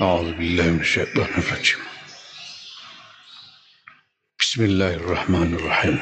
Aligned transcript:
أعوذ 0.00 0.32
بالله 0.32 0.70
من 0.70 0.80
الشيطان 0.80 1.28
الرجيم. 1.38 1.78
بسم 4.40 4.64
الله 4.64 4.94
الرحمن 4.94 5.54
الرحيم. 5.54 5.98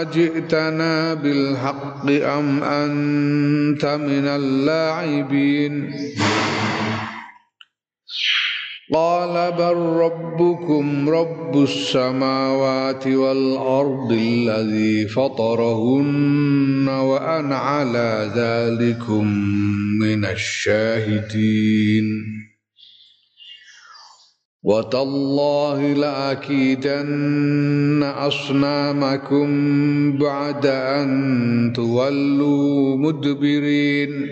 أجئتنا 0.00 1.14
بالحق 1.14 2.10
أم 2.10 2.62
أنت 2.62 3.84
من 3.84 4.26
اللاعبين؟ 4.26 5.92
قال 8.94 9.52
بل 9.52 9.76
ربكم 9.76 11.10
رب 11.10 11.62
السماوات 11.62 13.06
والأرض 13.06 14.12
الذي 14.12 15.08
فطرهن 15.08 16.88
وأنا 16.88 17.56
على 17.56 18.30
ذلكم 18.36 19.26
من 20.00 20.24
الشاهدين. 20.24 22.04
وتالله 24.68 25.80
لأكيدن 25.92 28.02
أصنامكم 28.02 29.48
بعد 30.18 30.66
أن 30.66 31.72
تولوا 31.76 32.96
مدبرين 32.96 34.28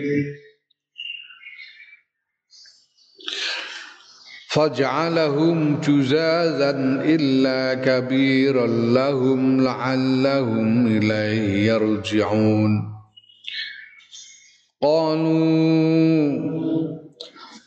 فاجعلهم 4.49 5.79
جزازا 5.81 6.69
إلا 7.05 7.73
كبيرا 7.85 8.67
لهم 8.67 9.61
لعلهم 9.63 10.87
إليه 10.97 11.67
يرجعون 11.67 12.93
قالوا 14.81 16.57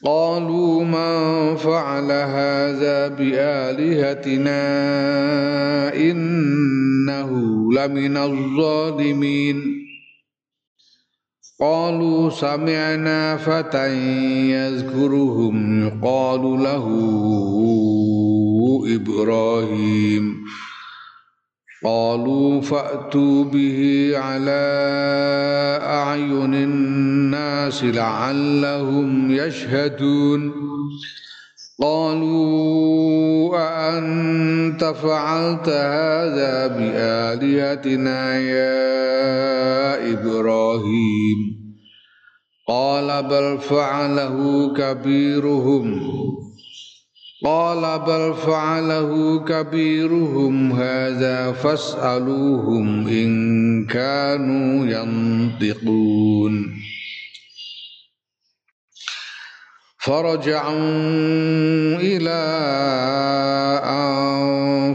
قالوا 0.04 0.84
من 0.84 1.56
فعل 1.56 2.10
هذا 2.12 3.08
بآلهتنا 3.08 4.62
إنه 5.94 7.30
لمن 7.72 8.16
الظالمين. 8.16 9.56
قالوا 11.60 12.30
سمعنا 12.30 13.36
فتى 13.36 13.94
يذكرهم 14.50 15.86
يقال 15.86 16.40
له 16.40 16.86
إبراهيم. 18.94 20.44
قالوا 21.84 22.60
فأتوا 22.60 23.44
به 23.44 24.12
على 24.14 24.60
أعين 25.82 26.54
الناس 26.54 27.84
لعلهم 27.84 29.30
يشهدون. 29.30 30.52
قالوا 31.82 33.56
أأنت 33.56 34.84
فعلت 34.84 35.68
هذا 35.68 36.66
بآلهتنا 36.66 38.38
يا 38.38 40.12
إبراهيم؟ 40.12 41.38
قال 42.68 43.22
بل 43.22 43.58
فعله 43.58 44.68
كبيرهم. 44.76 46.00
قال 47.44 47.98
بل 47.98 48.34
فعله 48.34 49.38
كبيرهم 49.44 50.72
هذا 50.72 51.52
فاسألوهم 51.52 53.08
إن 53.08 53.86
كانوا 53.86 54.86
ينطقون. 54.86 56.80
فرجعوا 59.98 60.76
إلى 61.96 62.42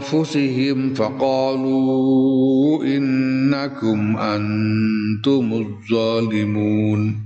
أنفسهم 0.02 0.94
فقالوا 0.94 2.84
إنكم 2.84 4.16
أنتم 4.16 5.52
الظالمون. 5.52 7.25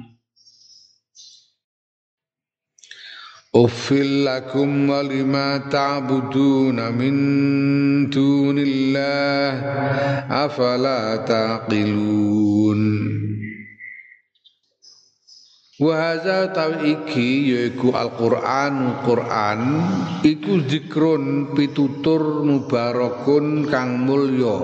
أفل 3.56 4.24
لكم 4.24 4.90
ولما 4.90 5.58
تعبدون 5.58 6.92
من 6.92 7.14
دون 8.10 8.58
الله 8.58 9.50
أفلا 10.44 11.16
تعقلون 11.16 12.82
Wahaza 15.76 16.56
tawi 16.56 16.96
iki 16.96 17.52
yaiku 17.52 17.92
Al-Qur'an 17.92 19.04
Qur'an 19.04 19.60
iku 20.24 20.64
zikrun 20.64 21.52
pitutur 21.52 22.40
mubarakun 22.48 23.68
kang 23.68 24.08
mulya 24.08 24.56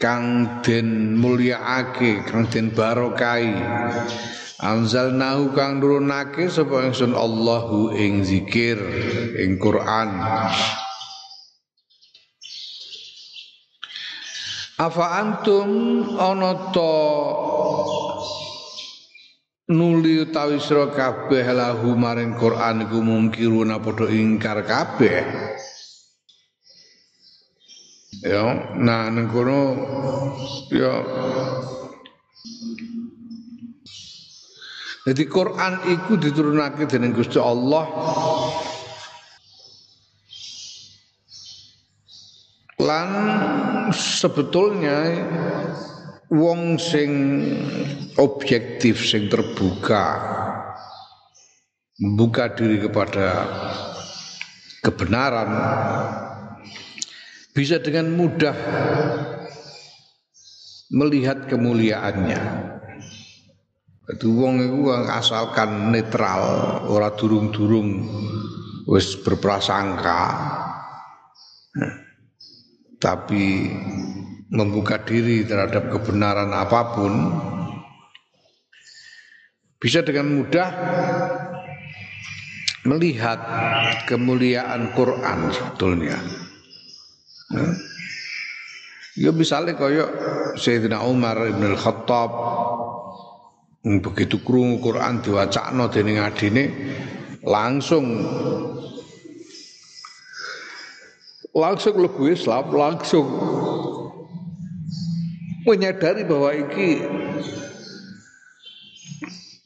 kang 0.00 0.56
den 0.64 1.20
mulyaake 1.20 2.24
kang 2.24 2.48
den 2.48 2.72
barokai 2.72 3.52
Anzalnahu 4.57 5.53
kang 5.53 5.77
nurunake 5.77 6.49
sapa 6.49 6.89
ingsun 6.89 7.13
Allahu 7.13 7.93
ing 7.93 8.25
zikir 8.25 8.81
ing 9.37 9.61
Quran. 9.61 10.17
Afa 14.81 15.05
antum 15.21 15.69
ana 16.17 16.73
ta 16.73 16.97
nuli 19.69 20.25
utawi 20.25 20.57
sira 20.57 20.89
kabeh 20.89 21.45
lahu 21.53 21.93
maring 21.93 22.33
Quran 22.33 22.89
iku 22.89 22.97
mungkiruna 23.05 23.77
padha 23.77 24.09
ingkar 24.09 24.65
kabeh. 24.65 25.21
Ya, 28.25 28.73
nah 28.73 29.13
neng 29.13 29.29
kono 29.29 29.61
ya 30.73 31.05
Jadi 35.07 35.23
Quran 35.23 35.73
itu 35.87 36.19
diturunake 36.19 36.83
dening 36.83 37.15
Gusti 37.15 37.39
Allah 37.39 37.87
lan 42.75 43.09
sebetulnya 43.95 45.15
wong 46.27 46.75
sing 46.75 47.11
objektif 48.19 48.99
sing 49.07 49.31
terbuka 49.31 50.05
membuka 52.03 52.51
diri 52.51 52.83
kepada 52.83 53.47
kebenaran 54.83 55.49
bisa 57.55 57.79
dengan 57.79 58.11
mudah 58.11 58.55
melihat 60.91 61.47
kemuliaannya. 61.47 62.76
Itu 64.07 64.31
wong 64.39 64.63
iku 64.63 64.95
asalkan 65.11 65.91
netral, 65.91 66.41
ora 66.87 67.11
durung-durung 67.11 68.07
wis 68.87 69.19
berprasangka. 69.19 70.23
Tapi 72.97 73.67
membuka 74.47 75.03
diri 75.03 75.43
terhadap 75.43 75.91
kebenaran 75.91 76.55
apa 76.55 76.95
pun 76.95 77.13
bisa 79.77 80.01
dengan 80.07 80.39
mudah 80.39 80.69
melihat 82.87 83.39
kemuliaan 84.07 84.95
Quran 84.95 85.51
sebetulnya. 85.51 86.17
Ya 89.19 89.35
misalnya 89.35 89.75
kaya 89.75 90.07
Sayyidina 90.55 91.03
Umar 91.03 91.43
Ibn 91.43 91.63
Al-Khattab 91.75 92.31
begitu 94.03 94.43
krungu 94.43 94.83
Quran 94.83 95.23
diwacakno 95.23 95.87
dening 95.87 96.19
adine 96.19 96.63
langsung 97.47 98.05
langsung 101.55 101.95
lebu 101.97 102.29
Islam 102.29 102.69
langsung 102.75 103.27
menyadari 105.67 106.23
bahwa 106.23 106.51
iki 106.55 107.03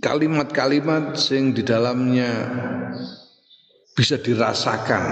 kalimat-kalimat 0.02 1.14
sing 1.14 1.54
di 1.54 1.62
dalamnya 1.62 2.50
bisa 3.94 4.18
dirasakan. 4.18 5.04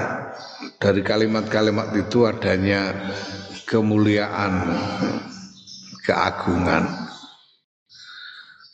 Dari 0.79 1.03
kalimat-kalimat 1.03 1.91
itu 1.93 2.25
adanya 2.25 3.11
kemuliaan 3.67 4.65
keagungan 6.07 6.98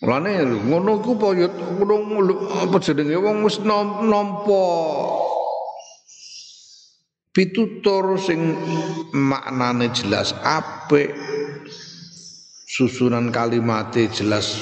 Mulane 0.06 0.46
ngono 0.70 1.02
ku 1.02 1.18
apa 1.18 1.34
ya? 1.34 1.50
Ngono 1.50 2.22
apa 2.62 2.78
jenenge? 2.78 3.18
Wong 3.18 3.42
wis 3.42 3.58
nampa 3.66 4.66
pitutur 7.34 8.14
sing 8.22 8.54
maknane 9.18 9.90
jelas 9.90 10.38
apik 10.46 11.10
susunan 12.70 13.34
kalimate 13.34 14.06
jelas 14.14 14.62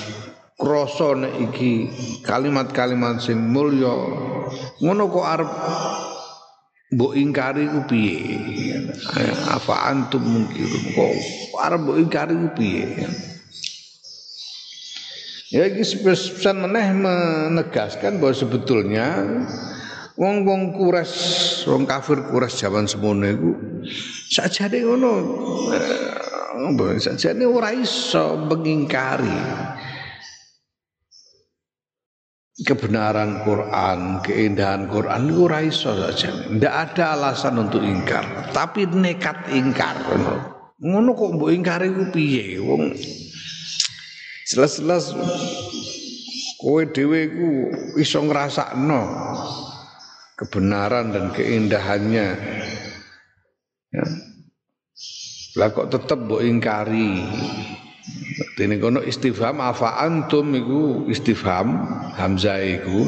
krasa 0.55 1.27
iki 1.43 1.91
kalimat-kalimat 2.23 3.19
sing 3.19 3.35
mulya. 3.51 3.91
Ngono 4.79 5.11
kok 5.11 5.27
arep 5.27 5.51
mbok 6.95 7.19
ingkari 7.19 7.67
ku 7.67 7.83
piye? 7.83 8.39
Apa 9.51 9.91
antum 9.91 10.23
mungkin? 10.23 10.71
Kok 10.95 11.59
arep 11.59 11.79
mbok 11.83 11.97
ingkari 11.99 12.31
ku 12.31 12.49
piye 12.55 12.87
ya 15.53 15.69
iki 15.69 16.01
pesan 16.01 16.65
meneh 16.65 16.97
menegaskan 16.97 18.17
bahwa 18.17 18.33
sebetulnya 18.33 19.21
wong-wong 20.17 20.73
kuras 20.73 21.13
wong 21.69 21.85
kafir 21.85 22.25
kuras 22.33 22.57
zaman 22.57 22.89
semono 22.89 23.21
iku 23.29 23.51
sajane 24.33 24.81
ngono 24.81 25.11
sajane 26.97 27.45
ora 27.45 27.69
iso 27.69 28.33
mengingkari 28.49 29.37
kebenaran 32.53 33.41
Quran, 33.41 34.21
keindahan 34.21 34.85
Quran 34.85 35.25
itu 35.25 35.49
ora 35.49 35.65
iso 35.65 35.89
saja. 35.97 36.53
Ndak 36.53 36.73
ada 36.93 37.17
alasan 37.17 37.57
untuk 37.57 37.81
ingkar, 37.81 38.53
tapi 38.53 38.85
nekat 38.85 39.49
ingkar. 39.49 39.97
Ngono 40.77 41.17
kok 41.17 41.33
mbok 41.33 41.49
ingkari 41.49 41.89
ku 41.89 42.13
piye? 42.13 42.61
Wong 42.61 42.93
jelas-jelas 44.53 45.17
kowe 46.61 46.85
dhewe 46.85 47.21
ku 47.33 47.49
iso 47.97 48.21
ngrasakno 48.21 49.01
kebenaran 50.37 51.13
dan 51.13 51.25
keindahannya. 51.33 52.27
Ya. 53.93 54.05
Lah 55.53 55.69
kok 55.69 55.93
tetep 55.93 56.25
mbok 56.25 56.41
ingkari? 56.41 57.21
Dene 58.57 58.81
kono 58.81 59.01
istifham 59.05 59.61
afa 59.61 60.01
antum 60.01 60.53
iku 60.53 61.05
istifham 61.09 61.85
hamzah 62.17 62.57
iku. 62.61 63.05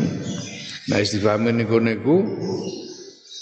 Nah 0.89 1.01
istifham 1.01 1.50
niku 1.50 1.77
niku 1.81 2.18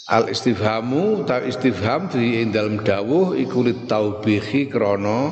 al 0.08 0.32
istifhamu 0.32 1.24
ta 1.28 1.44
istifham 1.44 2.12
fi 2.12 2.44
dalam 2.48 2.80
dawuh 2.80 3.36
iku 3.40 3.64
litaubihi 3.64 4.72
krana 4.72 5.32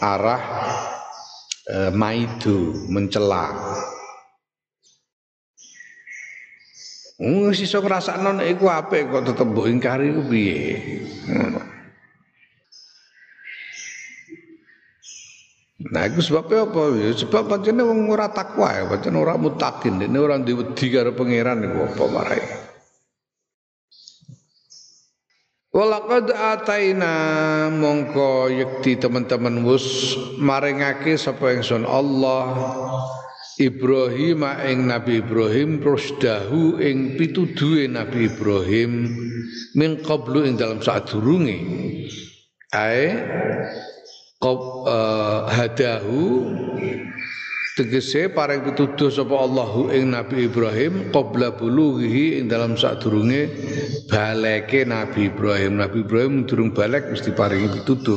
arah 0.00 0.44
e, 1.66 1.90
maidu 1.90 2.86
mencela. 2.86 3.50
Wong 7.16 7.48
iso 7.56 7.80
ngrasakno 7.80 8.36
nek 8.36 8.48
iku 8.54 8.68
apik 8.68 9.08
kok 9.08 9.24
tetep 9.32 9.48
mbok 9.48 9.66
ingkari 9.72 10.12
ku 10.12 10.22
piye. 10.28 10.60
Nah, 15.86 16.02
itu 16.02 16.18
sebabnya 16.18 16.66
apa? 16.66 16.82
Ya, 16.98 17.14
sebab 17.14 17.46
pancene 17.46 17.86
wong 17.86 18.10
ora 18.10 18.26
takwa 18.26 18.74
ya, 18.74 18.90
pancen 18.90 19.14
ora 19.14 19.38
mutakin, 19.38 20.02
ini 20.02 20.18
orang 20.18 20.42
diwedi 20.42 20.86
karo 20.90 21.14
pangeran 21.14 21.62
iku 21.62 21.78
apa 21.86 22.04
marai. 22.10 22.65
Walaqad 25.76 26.32
ataina 26.32 27.12
mongko 27.68 28.48
yekti 28.48 28.96
teman-teman 28.96 29.60
wus 29.60 30.16
maringake 30.40 31.20
sapa 31.20 31.52
ingsun 31.52 31.84
Allah 31.84 32.48
Ibrahim 33.60 34.40
ing 34.40 34.88
Nabi 34.88 35.20
Ibrahim 35.20 35.76
rusdahu 35.84 36.80
ing 36.80 37.20
pituduhe 37.20 37.92
Nabi 37.92 38.24
Ibrahim 38.24 39.04
min 39.76 40.00
qablu 40.00 40.48
ing 40.48 40.56
dalam 40.56 40.80
sadurunge 40.80 41.60
ae 42.72 43.06
Qab, 44.36 44.60
uh, 44.84 45.48
hadahu 45.48 46.44
tegese 47.76 48.32
paring 48.32 48.64
pituduh 48.64 49.12
sapa 49.12 49.36
Allahu 49.36 49.92
ing 49.92 50.16
Nabi 50.16 50.48
Ibrahim 50.48 51.12
qabla 51.12 51.60
bulughi 51.60 52.40
ing 52.40 52.48
dalam 52.48 52.72
sadurunge 52.72 53.52
baleke 54.08 54.88
Nabi 54.88 55.28
Ibrahim. 55.28 55.76
Nabi 55.76 56.00
Ibrahim 56.00 56.48
durung 56.48 56.72
balek 56.72 57.12
mesti 57.12 57.36
paringi 57.36 57.68
pituduh. 57.76 58.16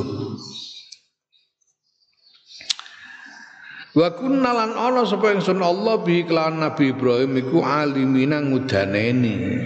Wa 3.92 4.08
kunna 4.16 4.50
lan 4.56 4.72
ana 4.80 5.04
sapa 5.04 5.28
ingsun 5.36 5.60
Allah 5.60 6.00
bi 6.00 6.24
kelawan 6.24 6.64
Nabi 6.64 6.96
Ibrahim 6.96 7.36
iku 7.36 7.60
alimina 7.60 8.40
ngudaneni. 8.40 9.60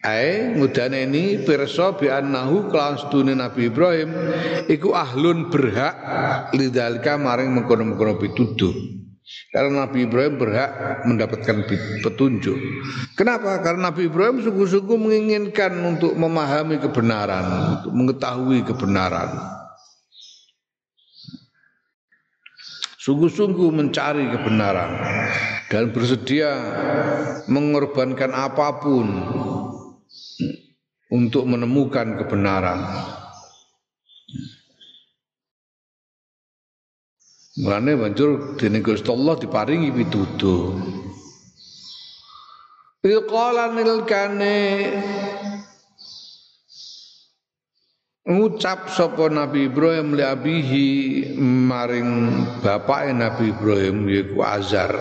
Ae 0.00 0.56
ngudaneni 0.56 1.44
pirsa 1.44 1.92
bi 1.92 2.08
annahu 2.08 2.72
kelas 2.72 3.04
sedune 3.04 3.36
Nabi 3.36 3.68
Ibrahim 3.68 4.16
iku 4.64 4.96
ahlun 4.96 5.52
berhak 5.52 5.92
lidzalika 6.56 7.20
maring 7.20 7.52
mengkono-mengkono 7.52 8.16
pituduh 8.16 8.96
karena 9.50 9.86
Nabi 9.86 10.06
Ibrahim 10.06 10.38
berhak 10.38 11.02
mendapatkan 11.02 11.66
petunjuk. 12.02 12.58
Kenapa? 13.18 13.58
Karena 13.58 13.90
Nabi 13.90 14.06
Ibrahim 14.06 14.38
sungguh-sungguh 14.42 14.98
menginginkan 14.98 15.74
untuk 15.82 16.14
memahami 16.14 16.78
kebenaran, 16.78 17.44
untuk 17.82 17.92
mengetahui 17.94 18.62
kebenaran. 18.62 19.34
Sungguh-sungguh 23.02 23.70
mencari 23.70 24.26
kebenaran 24.34 24.90
dan 25.70 25.94
bersedia 25.94 26.50
mengorbankan 27.46 28.34
apa 28.34 28.82
pun 28.82 29.06
untuk 31.10 31.46
menemukan 31.46 32.18
kebenaran. 32.18 32.82
Mulane 37.56 37.96
banjur 37.96 38.60
dening 38.60 38.84
Gusti 38.84 39.08
Allah 39.08 39.40
diparingi 39.40 39.88
pituduh. 39.88 40.76
Ilqala 43.00 43.72
nilkane 43.72 44.56
ngucap 48.28 48.92
sapa 48.92 49.32
Nabi 49.32 49.72
Ibrahim 49.72 50.12
li 50.12 50.24
abihi 50.26 50.88
maring 51.40 52.10
bapake 52.60 53.16
Nabi 53.16 53.48
Ibrahim 53.56 54.04
yaiku 54.04 54.44
Azar. 54.44 54.92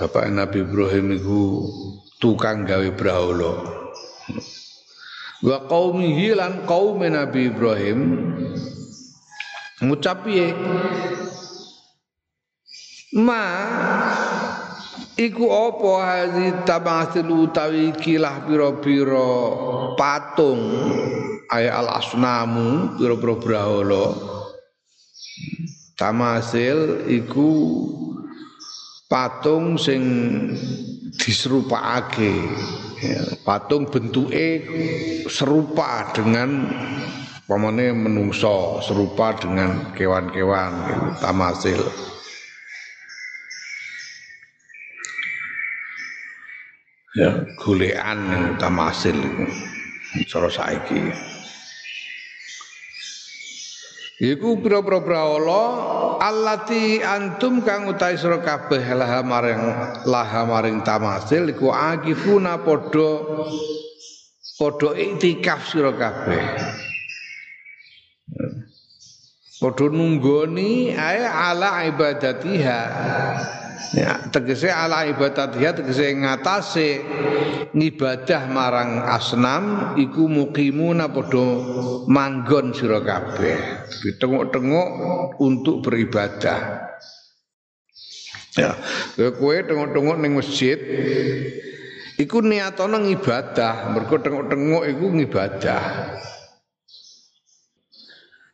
Bapak 0.00 0.32
Nabi 0.32 0.64
Ibrahim 0.64 1.12
itu 1.12 1.68
tukang 2.24 2.64
gawe 2.64 2.88
brahala. 2.96 3.52
Wa 5.44 5.68
qaumihi 5.68 6.32
lan 6.32 6.64
kaum 6.64 7.04
Nabi 7.04 7.52
Ibrahim 7.52 8.00
ngucap 9.80 10.28
piye? 10.28 10.52
Ma 13.16 13.44
iku 15.18 15.50
apa 15.50 15.90
hazi 16.04 16.46
tamasil 16.62 17.26
utawi 17.26 17.90
kilah 17.98 18.46
pira-pira 18.46 19.32
patung? 19.98 20.62
Ay 21.50 21.66
al 21.66 21.90
asnamu 21.90 22.94
pira-pira 22.94 23.34
brahala. 23.34 24.06
Tamasil 25.98 27.10
iku 27.10 27.50
patung 29.10 29.74
sing 29.74 30.02
diserupakake. 31.18 32.46
Ya, 33.00 33.20
patung 33.48 33.88
bentuke 33.88 34.60
serupa 35.26 36.12
dengan 36.12 36.68
pamane 37.50 37.90
menungso 37.90 38.78
serupa 38.78 39.34
dengan 39.34 39.90
kewan-kewan 39.98 40.70
tamasil 41.18 41.82
ya 47.18 47.42
golekan 47.58 48.18
yang 48.30 48.46
tamasil 48.54 49.18
cara 50.30 50.46
saiki 50.46 51.10
Iku 54.20 54.60
pira-pira 54.60 55.00
brahala 55.00 55.64
allati 56.20 57.00
antum 57.00 57.64
kang 57.64 57.88
utahe 57.88 58.20
sira 58.20 58.36
kabeh 58.44 58.84
laha 58.92 59.24
maring 59.24 59.64
laha 60.04 60.44
maring 60.44 60.84
tamasil 60.84 61.48
iku 61.48 61.72
akifuna 61.72 62.60
padha 62.60 63.24
padha 64.60 64.92
iktikaf 64.92 65.64
sira 65.64 65.96
kabeh. 65.96 66.44
Padha 69.60 69.92
nunggoni 69.92 70.96
ae 70.96 71.20
ala 71.20 71.84
ibadatiha. 71.84 72.80
Ya, 73.92 74.24
tegese 74.32 74.72
ala 74.72 75.04
ibadatiha 75.04 75.76
tegese 75.76 76.16
ngatasé 76.16 77.04
ngibadah 77.76 78.48
marang 78.48 79.04
asnam 79.04 79.92
iku 80.00 80.32
mukimuna 80.32 81.12
padha 81.12 81.44
manggon 82.08 82.72
sira 82.72 83.04
kabeh. 83.04 83.84
Ditengok-tengok 84.00 84.88
untuk 85.44 85.84
beribadah. 85.84 86.88
Ya 88.56 88.72
kowe 89.36 89.56
tengok-tengok 89.60 90.16
ning 90.24 90.40
masjid 90.40 90.80
iku 92.16 92.40
niatono 92.40 92.96
ngibadah. 92.96 93.92
Mergo 93.92 94.16
tengok-tengok 94.24 94.88
iku 94.88 95.06
ngibadah 95.12 95.84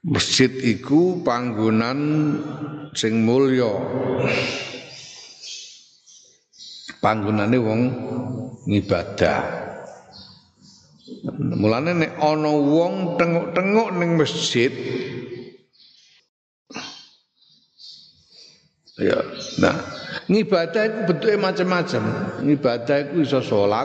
Masjid 0.07 0.47
iku 0.63 1.27
panggonan 1.27 1.99
sing 2.95 3.27
mulya 3.27 3.75
panggonane 7.03 7.59
wong 7.59 7.81
ngibadah. 8.71 9.67
Mulane 11.37 11.91
nek 12.07 12.13
ana 12.23 12.55
wong 12.55 13.19
tengok-tengok 13.19 13.89
ning 13.99 14.11
masjid 14.15 14.71
Ya, 18.97 19.21
nah 19.61 19.77
ngibadah 20.25 20.89
itu 20.89 20.99
bentuknya 21.05 21.37
macam-macam. 21.37 22.03
Ngibadah 22.41 22.97
itu 23.05 23.29
iso 23.29 23.45
sholat, 23.45 23.85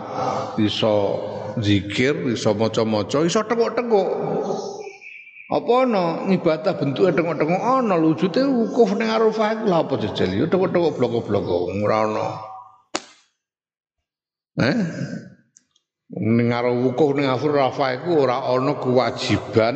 iso 0.56 0.96
zikir, 1.60 2.32
iso 2.32 2.56
moco-moco, 2.56 3.28
iso 3.28 3.44
tengok-tengok. 3.44 4.08
Apa 5.52 5.84
ana 5.84 6.24
ngibadah 6.32 6.80
bentuknya 6.80 7.12
tengok-tengok 7.12 7.60
ana 7.60 8.00
lucuté 8.00 8.40
wukuf 8.48 8.96
ning 8.96 9.12
Arafah 9.12 9.60
iku 9.60 9.64
lha 9.68 9.84
apa 9.84 10.00
jejel 10.00 10.32
ya 10.40 10.48
tengok-tengok 10.48 10.96
bloko-bloko 10.96 11.76
ora 11.84 11.98
ana. 12.08 12.28
Eh? 14.64 14.78
Ning 16.24 16.48
wukuf 16.56 17.20
ning 17.20 17.28
Arafah 17.28 18.00
iku 18.00 18.24
ora 18.24 18.48
ana 18.48 18.80
kewajiban 18.80 19.76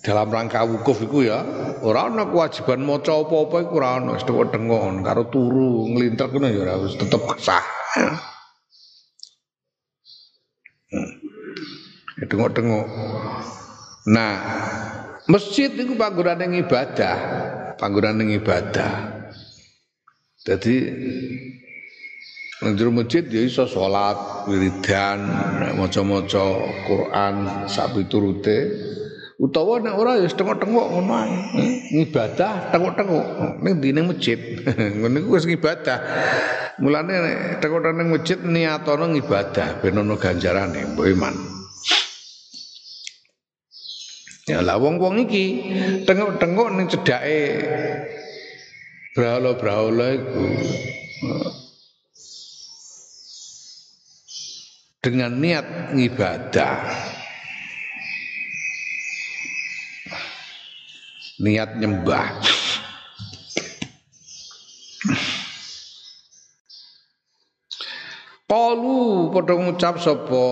dalam 0.00 0.32
rangka 0.32 0.64
wukuf 0.64 0.96
iku 1.04 1.28
ya 1.28 1.44
ora 1.84 2.08
ana 2.08 2.24
kewajiban 2.24 2.88
maca 2.88 3.20
apa-apa 3.20 3.68
iku 3.68 3.72
ora 3.84 4.00
ana 4.00 4.16
wis 4.16 4.24
tengok 4.24 4.48
karo 5.04 5.28
turu 5.28 5.92
nglintek 5.92 6.32
ngono 6.32 6.48
ya 6.48 6.64
ora 6.64 6.80
wis 6.80 6.96
tetep 6.96 7.20
sah. 7.36 7.60
Hmm. 10.88 11.20
Ya, 12.16 12.24
tengok-tengok. 12.32 12.86
Nah, 14.04 14.34
masjid 15.24 15.72
itu 15.72 15.96
panggonan 15.96 16.52
ibadah, 16.52 17.16
panggonan 17.80 18.20
ibadah. 18.28 19.24
Jadi 20.44 20.76
Nang 22.64 22.80
masjid 22.96 23.20
ya 23.28 23.44
iso 23.44 23.68
salat, 23.68 24.48
wiridan, 24.48 25.28
maca-maca 25.76 26.44
Quran 26.88 27.34
sak 27.68 27.92
piturute. 27.92 28.72
Utawa 29.36 29.84
nek 29.84 29.98
ora 29.98 30.16
ya 30.16 30.30
tengok-tengok 30.32 30.86
ngono 30.94 31.12
ae. 31.12 31.34
Ngibadah 31.92 32.72
tengok-tengok 32.72 33.26
ning 33.60 33.84
dine 33.84 34.00
masjid. 34.06 34.38
Ngono 35.02 35.16
iku 35.20 35.36
wis 35.36 35.44
ngibadah. 35.44 35.98
Mulane 36.80 37.14
tengok-tengok 37.60 38.08
masjid 38.14 38.38
niatono 38.40 39.12
ngibadah 39.12 39.82
ben 39.82 39.98
ono 40.00 40.14
ganjarane 40.16 40.94
mbok 40.94 41.06
iman. 41.10 41.34
Ya 44.44 44.60
lah 44.60 44.76
wong-wong 44.76 45.24
iki 45.24 45.72
tengok-tengok 46.04 46.68
ning 46.76 46.84
cedake 46.92 47.64
brahala-brahala 49.16 50.20
iku. 50.20 50.44
Dengan 55.00 55.40
niat 55.40 55.96
ngibadah. 55.96 56.76
Niat 61.40 61.80
nyembah. 61.80 62.28
Kalu 68.44 69.34
padha 69.34 69.54
ngucap 69.56 69.98
sapa 69.98 70.46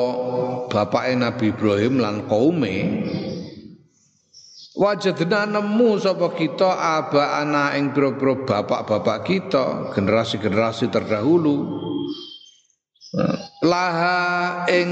bapake 0.73 1.13
Nabi 1.15 1.55
Ibrahim 1.55 2.03
lan 2.03 2.27
kaume 2.27 2.77
Wajadna 4.73 5.45
nemu 5.45 6.01
sapa 6.01 6.33
kita 6.33 6.73
aba 6.73 7.45
ana 7.45 7.77
ing 7.77 7.93
boro 7.93 8.41
bapak-bapak 8.49 9.19
kita 9.29 9.93
generasi-generasi 9.93 10.89
terdahulu. 10.89 11.77
Laha 13.61 14.65
ing 14.73 14.91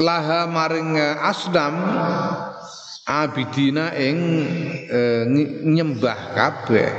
laha 0.00 0.48
maring 0.48 0.96
asdam 1.20 1.76
abidina 3.04 3.92
ing 3.92 4.16
e, 4.88 5.00
nyembah 5.68 6.20
kabeh. 6.32 6.90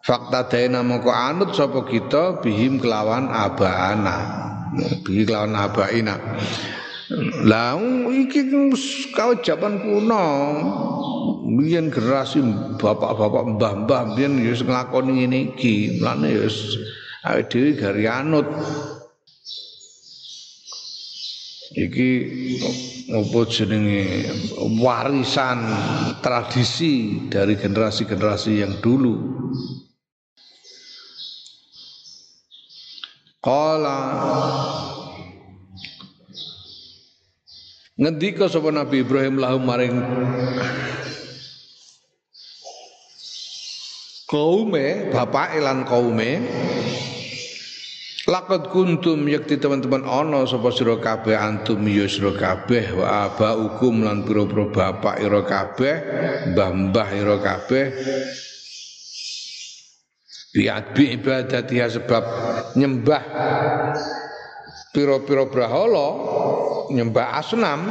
Fakta 0.00 0.48
daina 0.48 0.80
moko 0.80 1.12
anut 1.12 1.52
sapa 1.52 1.84
kita 1.84 2.40
bihim 2.40 2.80
kelawan 2.80 3.28
abaana 3.28 4.16
bihi 5.04 5.28
kelawan 5.28 5.52
abaina 5.52 6.16
lah 7.46 7.78
iki 8.10 8.50
kau 9.14 9.38
jaman 9.38 9.78
kuno. 9.78 10.26
Biyen 11.46 11.94
generasi 11.94 12.42
bapak-bapak 12.82 13.54
mbah-mbah 13.54 14.18
biyen 14.18 14.42
wis 14.42 14.66
nglakoni 14.66 15.22
ngene 15.22 15.38
iki. 15.54 16.02
Mlane 16.02 16.34
wis 16.34 16.74
awake 17.22 17.46
dhewe 17.46 17.70
gari 17.78 18.04
anut. 18.10 18.46
Iki 21.76 22.10
apa 23.14 23.40
jenenge? 23.46 24.02
Warisan 24.82 25.58
tradisi 26.18 27.26
dari 27.30 27.54
generasi-generasi 27.54 28.52
yang 28.66 28.74
dulu. 28.82 29.14
Kala 33.38 34.02
ngendika 37.96 38.44
sapa 38.44 38.68
Nabi 38.68 39.00
Ibrahim 39.00 39.40
lahum 39.40 39.64
maring 39.64 39.96
kaume 44.28 45.08
bapak 45.08 45.56
elan 45.56 45.88
kaume 45.88 46.44
Lakot 48.26 48.74
kuntum 48.74 49.22
yakti 49.30 49.54
teman-teman 49.54 50.02
ono 50.02 50.50
sapa 50.50 50.74
sira 50.74 50.98
kabeh 50.98 51.38
antum 51.38 51.78
ya 51.86 52.10
sira 52.10 52.34
kabeh 52.34 52.98
wa 52.98 53.30
aba 53.30 53.54
hukum 53.54 54.02
lan 54.02 54.26
pira-pira 54.26 54.66
bapak 54.66 55.22
ira 55.22 55.46
kabeh 55.46 55.94
mbah-mbah 56.50 57.08
ira 57.14 57.38
kabeh 57.38 57.84
bi 60.50 61.04
ibadatiha 61.14 61.86
sebab 61.86 62.24
nyembah 62.74 63.22
piro-piro 64.96 65.52
brahala 65.52 66.08
nyembah 66.88 67.36
asnam. 67.36 67.84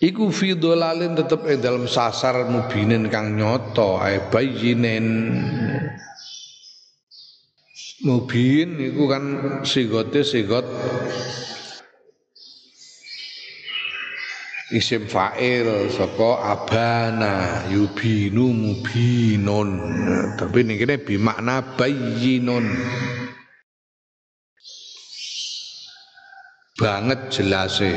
Iku 0.00 0.32
fi 0.32 0.56
dolalin 0.56 1.12
tetep 1.12 1.44
ing 1.44 1.60
dalam 1.60 1.84
sasar 1.84 2.48
mubinin 2.48 3.12
kang 3.12 3.36
nyoto 3.36 4.00
ae 4.00 4.20
bayinen 4.32 5.06
mubin 8.04 8.80
iku 8.80 9.08
kan 9.08 9.24
sigote 9.64 10.20
sigot 10.24 10.68
isim 14.72 15.08
fa'il 15.08 15.88
saka 15.88 16.52
abana 16.52 17.64
yubinu 17.72 18.52
mubinun. 18.52 19.70
Tapi 20.36 20.68
kene 20.68 21.00
bimakna 21.00 21.76
bayyinun 21.80 22.66
banget 26.74 27.30
jelase. 27.30 27.94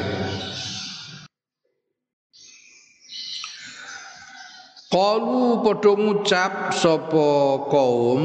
Kalu 4.88 5.68
padha 5.68 5.94
ngucap 6.00 6.72
sapa 6.72 7.30
kaum 7.68 8.22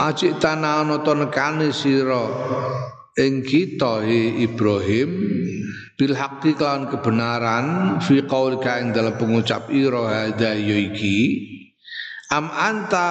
ajik 0.00 0.40
tanah 0.40 0.86
ana 0.86 0.96
nekane 1.02 1.68
sira. 1.74 2.24
Ing 3.16 3.44
kita 3.44 4.04
Ibrahim 4.40 5.10
bil 5.96 6.12
haqqi 6.12 6.52
kelawan 6.52 6.92
kebenaran 6.92 7.66
fi 8.04 8.20
qaulika 8.28 8.80
ing 8.84 8.92
dalam 8.92 9.16
pengucap 9.16 9.72
ira 9.72 10.04
hadza 10.04 10.52
ya 10.52 10.76
iki 10.76 11.20
am 12.28 12.52
anta 12.52 13.08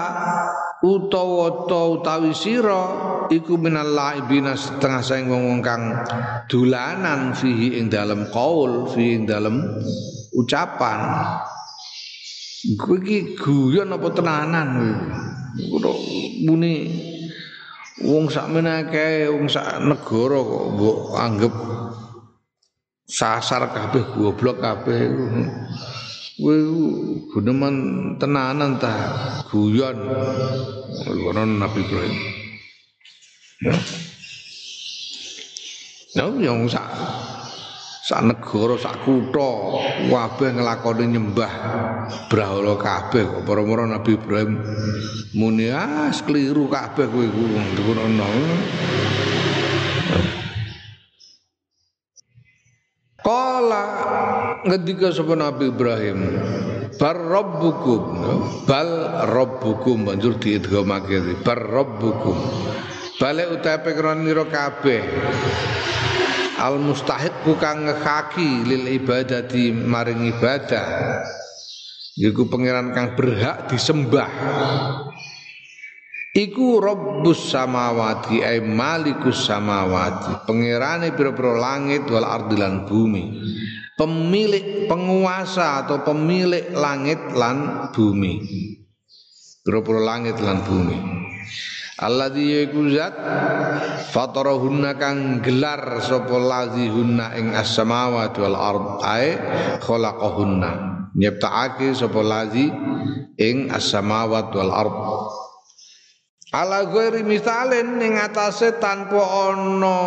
utawa 0.84 1.70
utawi 1.70 2.36
sira 2.36 2.84
iku 3.32 3.56
minal 3.56 3.96
laibina 3.96 4.58
setengah 4.58 5.02
saing 5.06 5.32
wong 5.32 5.64
kang 5.64 5.96
dolanan 6.52 7.32
fihi 7.32 7.80
ing 7.80 7.88
dalam 7.88 8.28
qaul 8.34 8.92
fi 8.92 9.16
ing 9.16 9.24
dalam 9.24 9.62
ucapan. 10.36 11.00
Kowe 12.76 12.98
iki 12.98 13.38
guyon 13.38 13.94
apa 13.94 14.10
tenanan 14.10 14.70
kowe 15.70 15.94
muni 16.44 16.90
wong 18.04 18.28
sak 18.28 18.52
menake 18.52 19.30
wong 19.32 19.48
sak 19.48 19.80
negara 19.86 20.40
kok 20.42 20.66
mbok 20.76 21.00
anggap 21.16 21.54
sasar 23.06 23.70
kabeh 23.70 24.04
goblok 24.18 24.60
kabeh 24.60 25.14
kowe 26.36 26.58
guneman 27.32 27.76
tenanan 28.20 28.76
ta 28.76 28.92
guyon. 29.48 29.96
Ngono 31.06 31.42
Nabi 31.48 31.80
Ibrahim. 31.80 32.16
Nah, 36.16 36.32
yang 36.40 36.68
sak 36.68 36.88
sak 38.06 38.24
negara 38.24 38.76
sak 38.80 39.04
kutha 39.04 39.52
kabeh 40.08 40.50
nglakoni 40.56 41.12
nyembah 41.12 41.52
brahala 42.32 42.76
kabeh 42.80 43.24
kok. 43.24 43.44
Para 43.48 43.64
Nabi 43.64 44.16
Ibrahim 44.16 44.60
muni 45.36 45.72
ah 45.72 46.12
keliru 46.12 46.68
kabeh 46.68 47.08
kowe 47.08 47.24
iku. 47.24 47.44
Ngono 47.48 48.04
ngendika 54.66 55.14
sapa 55.14 55.38
Nabi 55.38 55.70
Ibrahim 55.70 56.20
bar 56.98 57.16
rabbukum. 57.16 58.02
Bal 58.66 58.90
rabbukum 59.30 60.10
banjur 60.10 60.42
diidghamake 60.42 61.46
bar 61.46 61.62
rabbukum. 61.62 62.36
Bale 63.16 63.48
utahe 63.54 63.80
pengira 63.80 64.44
kabeh. 64.50 65.02
Al 66.60 66.82
mustahiq 66.82 67.46
kang 67.62 67.86
ngekaki 67.86 68.66
lil 68.66 68.90
ibadati 68.90 69.72
maring 69.72 70.34
ibadah. 70.36 71.22
Iku 72.16 72.48
pangeran 72.48 72.96
kang 72.96 73.14
berhak 73.14 73.68
disembah. 73.68 74.28
Iku 76.36 76.84
Rabbus 76.84 77.52
samawati 77.52 78.44
ay 78.44 78.60
malikus 78.60 79.48
samawati. 79.48 80.44
Pengirane 80.44 81.16
pira-pira 81.16 81.56
langit 81.56 82.08
wal 82.12 82.28
ardilan 82.28 82.84
bumi 82.88 83.24
Pemilik 83.96 84.92
penguasa 84.92 85.88
atau 85.88 86.04
pemilik 86.04 86.68
langit 86.76 87.32
lan 87.32 87.88
bumi. 87.96 88.44
Pira-pira 89.64 90.04
langit 90.04 90.36
lan 90.44 90.60
bumi. 90.68 91.00
Alladzi 91.96 92.44
yaiku 92.44 92.92
zat 92.92 93.16
fatarahunna 94.12 95.00
kang 95.00 95.40
gelar 95.40 96.04
sapa 96.04 96.36
ladzi 96.36 96.92
hunna 96.92 97.40
ing 97.40 97.56
as-samawati 97.56 98.44
wal 98.44 98.60
ard 98.60 98.86
ay 99.00 99.40
khalaqahunna. 99.80 100.72
Nyiptakake 101.16 101.96
sapa 101.96 102.20
ladzi 102.20 102.68
ing 103.40 103.72
as-samawati 103.72 104.60
wal 104.60 104.76
ard. 104.76 104.98
Ala 106.52 106.84
misalin 107.24 107.96
ning 107.96 108.20
atase 108.20 108.76
tanpa 108.76 109.24
ana 109.56 110.00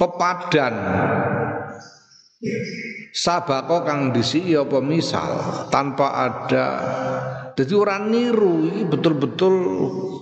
pepadan. 0.00 0.74
Sabako 3.12 3.84
kang 3.84 4.16
disiki 4.16 4.56
apa 4.56 4.80
misal 4.80 5.28
tanpa 5.68 6.08
ada. 6.16 6.66
Jadi 7.52 7.76
orang 7.76 8.08
niru 8.08 8.64
ini 8.72 8.88
betul-betul 8.88 9.52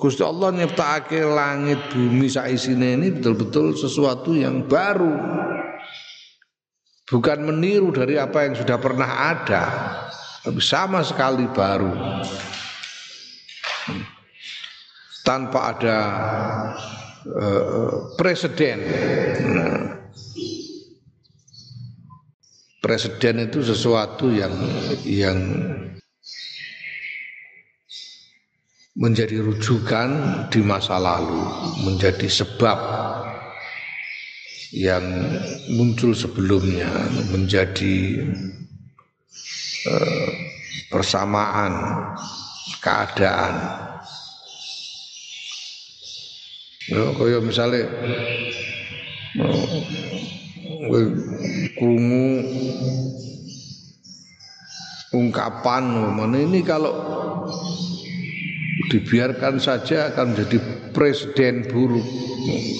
Gusti 0.02 0.26
Allah 0.26 0.50
nyiptakake 0.50 1.22
langit 1.22 1.78
bumi 1.94 2.26
saisine 2.26 2.98
ini 2.98 3.14
betul-betul 3.14 3.78
sesuatu 3.78 4.34
yang 4.34 4.66
baru. 4.66 5.14
Bukan 7.06 7.38
meniru 7.46 7.94
dari 7.94 8.18
apa 8.18 8.50
yang 8.50 8.58
sudah 8.58 8.76
pernah 8.82 9.10
ada 9.30 9.64
tapi 10.42 10.58
sama 10.58 11.06
sekali 11.06 11.46
baru. 11.46 11.94
Tanpa 15.22 15.76
ada 15.76 15.98
uh, 17.26 18.14
presiden. 18.14 18.78
Nah, 19.54 19.78
presiden 22.78 23.50
itu 23.50 23.64
sesuatu 23.64 24.30
yang 24.30 24.54
yang 25.02 25.38
menjadi 28.98 29.38
rujukan 29.38 30.08
di 30.50 30.58
masa 30.62 30.98
lalu, 30.98 31.38
menjadi 31.86 32.26
sebab 32.26 32.78
yang 34.74 35.04
muncul 35.74 36.12
sebelumnya, 36.12 36.90
menjadi 37.30 38.26
uh, 39.86 40.28
persamaan 40.90 41.72
keadaan 42.82 43.54
Ya, 46.88 47.04
kaya 47.12 47.36
misalnya 47.44 47.84
oh, 49.44 49.68
krungu 51.76 52.28
ungkapan 55.12 55.84
mana 56.16 56.40
ini 56.40 56.64
kalau 56.64 56.96
dibiarkan 58.88 59.60
saja 59.60 60.08
akan 60.16 60.32
menjadi 60.32 60.58
presiden 60.96 61.68
buruk. 61.68 62.08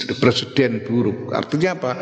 Jadi 0.00 0.14
presiden 0.16 0.72
buruk. 0.88 1.36
Artinya 1.36 1.76
apa? 1.76 1.92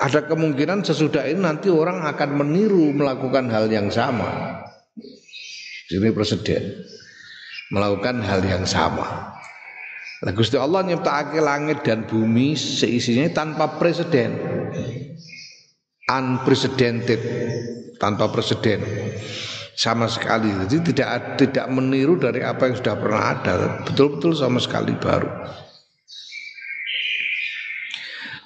Ada 0.00 0.24
kemungkinan 0.24 0.80
sesudah 0.80 1.28
ini 1.28 1.44
nanti 1.44 1.68
orang 1.68 2.08
akan 2.08 2.40
meniru 2.40 2.88
melakukan 2.96 3.52
hal 3.52 3.68
yang 3.68 3.92
sama. 3.92 4.64
Ini 5.92 6.08
presiden 6.16 6.88
melakukan 7.68 8.24
hal 8.24 8.40
yang 8.40 8.64
sama 8.64 9.33
Lah 10.24 10.32
Gusti 10.32 10.56
Allah 10.56 10.80
nyiptakake 10.88 11.36
langit 11.36 11.84
dan 11.84 12.08
bumi 12.08 12.56
seisinya 12.56 13.28
tanpa 13.28 13.76
presiden. 13.76 14.40
Unprecedented, 16.04 17.20
tanpa 17.96 18.28
presiden 18.32 18.84
sama 19.76 20.08
sekali. 20.08 20.48
Jadi 20.64 20.92
tidak 20.92 21.36
tidak 21.36 21.66
meniru 21.68 22.16
dari 22.16 22.40
apa 22.40 22.68
yang 22.72 22.76
sudah 22.80 22.96
pernah 22.96 23.22
ada. 23.36 23.54
Betul-betul 23.84 24.32
sama 24.32 24.60
sekali 24.60 24.96
baru. 24.96 25.28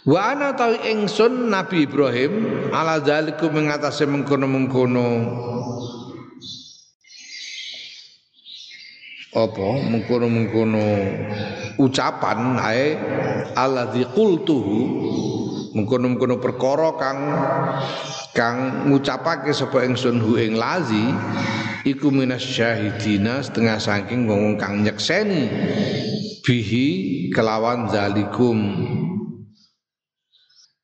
Wa 0.08 0.32
ana 0.34 0.56
tawi 0.56 0.88
ingsun 0.88 1.52
Nabi 1.52 1.84
Ibrahim 1.84 2.32
ala 2.72 2.96
zalikum 3.02 3.52
mengatasi 3.52 4.08
mengkono-mengkono 4.08 5.08
apa? 9.34 9.68
Mengkono-mengkono 9.84 10.86
ucapan 11.76 12.56
ae 12.56 12.96
alladzi 13.52 14.08
qultuhu. 14.12 14.80
Mengkono-mengkono 15.76 16.40
perkara 16.40 16.96
kang 16.96 17.18
kang 18.32 18.56
ngucapake 18.88 19.52
sapa 19.52 19.84
ingsun 19.84 20.22
hu 20.22 20.40
ing 20.40 20.56
lazi 20.56 21.12
iku 21.84 22.08
minas 22.08 22.40
syahidina 22.40 23.44
setengah 23.44 23.76
saking 23.76 24.24
wong 24.24 24.56
kang 24.56 24.80
nyekseni 24.80 25.50
bihi 26.40 26.86
kelawan 27.34 27.90
zalikum. 27.92 28.58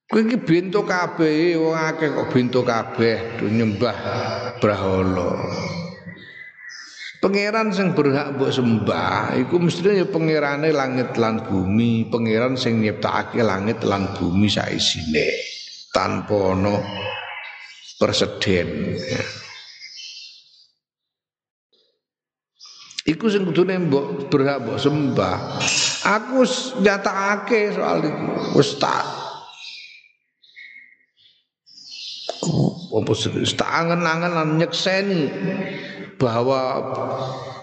Kowe 0.04 0.20
iki 0.20 0.36
bento 0.36 0.84
kabeh 0.84 1.56
wong 1.56 1.74
akeh 1.74 2.12
kok 2.12 2.28
bento 2.28 2.60
kabeh 2.60 3.40
nyembah 3.40 3.96
brahala. 4.60 5.32
Pangeran 7.24 7.72
sing 7.72 7.96
berhak 7.96 8.36
mbok 8.36 8.52
sembah 8.52 9.32
iku 9.40 9.56
mestine 9.56 9.96
ya 9.96 10.04
pangerane 10.04 10.68
langit 10.76 11.16
lan 11.16 11.40
bumi, 11.40 12.04
pangeran 12.12 12.52
sing 12.52 12.84
nyiptakake 12.84 13.40
langit 13.40 13.80
lan 13.80 14.12
bumi 14.12 14.44
saisine 14.44 15.32
tanpa 15.88 16.52
ana 16.52 16.84
perseden. 17.96 19.00
Iku 23.08 23.24
sing 23.32 23.48
kudune 23.48 23.88
mbok 23.88 24.28
berhak 24.28 24.60
mbok 24.60 24.76
sembah. 24.76 25.64
Aku 26.04 26.44
nyatakake 26.84 27.72
soal 27.72 28.04
iku. 28.04 28.60
Wis 28.60 28.76
tak 28.76 29.24
apa 32.94 33.12
angen-angen 33.64 34.32
lan 34.36 34.48
nyekseni 34.60 35.22
bahwa 36.16 36.94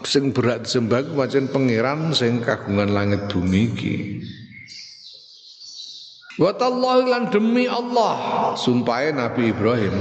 sing 0.08 0.34
berat 0.36 0.66
disembah 0.66 1.06
pancen 1.14 1.48
pangeran 1.50 2.12
sing 2.12 2.42
kagungan 2.42 2.92
langit 2.92 3.26
bumi 3.32 3.72
iki. 3.72 3.98
Wa 6.40 6.56
lan 6.58 7.28
demi 7.30 7.68
Allah 7.68 8.16
sumpahe 8.56 9.12
Nabi 9.12 9.52
Ibrahim 9.52 9.94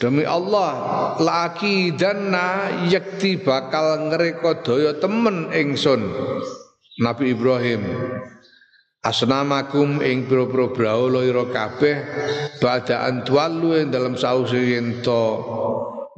Demi 0.00 0.24
Allah 0.24 0.72
laki 1.20 1.92
dana 1.92 2.72
yakti 2.88 3.36
bakal 3.36 4.08
ngereko 4.08 4.64
daya 4.64 4.96
temen 4.96 5.52
ingsun 5.52 6.00
Nabi 7.04 7.36
Ibrahim 7.36 7.84
asnamakum 9.00 10.04
ing 10.04 10.28
pira-pira 10.28 10.68
brahala 10.76 11.24
ira 11.24 11.48
kabeh 11.48 11.96
badaan 12.60 13.24
ing 13.80 13.88
dalam 13.88 14.14
sause 14.16 14.60
yen 14.60 15.00
to 15.00 15.24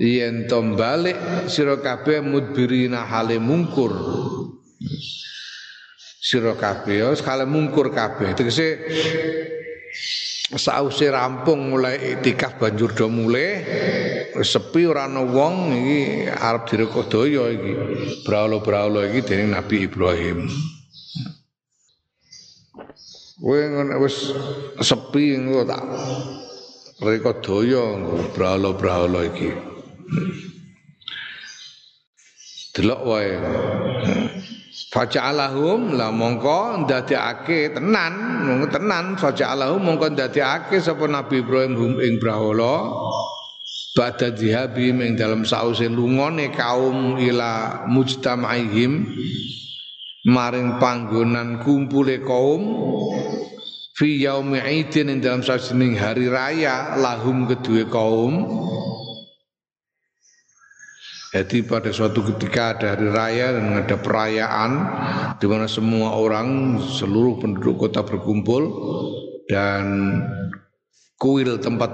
yen 0.02 0.50
balik 0.74 1.46
sira 1.46 1.78
kabeh 1.78 2.18
mudbirina 2.18 3.06
hale 3.06 3.38
mungkur. 3.38 3.94
Sira 6.22 6.58
kabeh 6.58 6.94
ya 7.06 7.08
sekale 7.14 7.46
mungkur 7.46 7.94
kabeh. 7.94 8.34
Tegese 8.34 8.82
sause 10.58 11.06
rampung 11.06 11.70
mulai 11.70 12.18
itikaf 12.18 12.58
banjur 12.58 12.92
do 12.92 13.06
mulai 13.08 13.62
sepi 14.42 14.84
ora 14.84 15.08
ana 15.08 15.22
wong 15.24 15.70
iki 15.72 16.00
arep 16.28 16.62
direkodaya 16.68 17.52
iki 17.52 17.72
brahala-brahala 18.26 19.08
iki 19.08 19.20
dening 19.24 19.56
Nabi 19.56 19.88
Ibrahim 19.88 20.48
Kowe 23.42 23.58
ngono 23.58 23.98
wis 24.06 24.30
sepi 24.78 25.34
engko 25.34 25.66
tak 25.66 25.82
reka 27.02 27.42
daya 27.42 27.98
brahala-brahala 28.30 29.26
iki. 29.26 29.50
Delok 32.70 33.02
wae. 33.02 33.34
Faja'alahum 34.94 35.98
la 35.98 36.14
mongko 36.14 36.86
ndadekake 36.86 37.74
tenan, 37.74 38.14
mongko 38.46 38.66
tenan 38.78 39.18
faja'alahum 39.18 39.90
mongko 39.90 40.14
ndadekake 40.14 40.78
sapa 40.78 41.10
Nabi 41.10 41.42
Ibrahim 41.42 41.74
hum 41.74 41.92
ing 41.98 42.22
brahala 42.22 42.94
Bada 43.92 44.32
dihabi 44.32 44.88
dalam 45.20 45.44
sause 45.44 45.84
lungone 45.84 46.48
kaum 46.48 47.20
ila 47.20 47.84
mujtamaihim 47.92 49.04
maring 50.22 50.78
panggonan 50.78 51.58
kumpule 51.66 52.22
kaum 52.22 52.62
fi 53.98 54.22
yaumi 54.22 54.62
idin 54.62 55.10
ing 55.10 55.18
dalam 55.18 55.42
sajening 55.42 55.98
hari 55.98 56.30
raya 56.30 56.94
lahum 56.94 57.50
kedua 57.50 57.90
kaum 57.90 58.34
jadi 61.32 61.64
pada 61.64 61.88
suatu 61.90 62.20
ketika 62.28 62.76
ada 62.76 62.86
hari 62.92 63.08
raya 63.08 63.56
dan 63.56 63.82
ada 63.82 63.96
perayaan 63.96 64.72
di 65.40 65.46
mana 65.48 65.64
semua 65.64 66.12
orang 66.14 66.76
seluruh 66.78 67.40
penduduk 67.40 67.88
kota 67.88 68.04
berkumpul 68.04 68.62
dan 69.48 69.84
kuil 71.16 71.56
tempat 71.56 71.88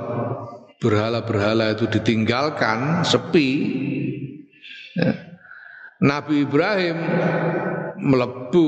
berhala-berhala 0.82 1.74
itu 1.74 1.86
ditinggalkan 1.86 3.06
sepi 3.06 3.50
ya. 4.98 5.12
Nabi 6.02 6.46
Ibrahim 6.46 6.98
melebu 8.00 8.66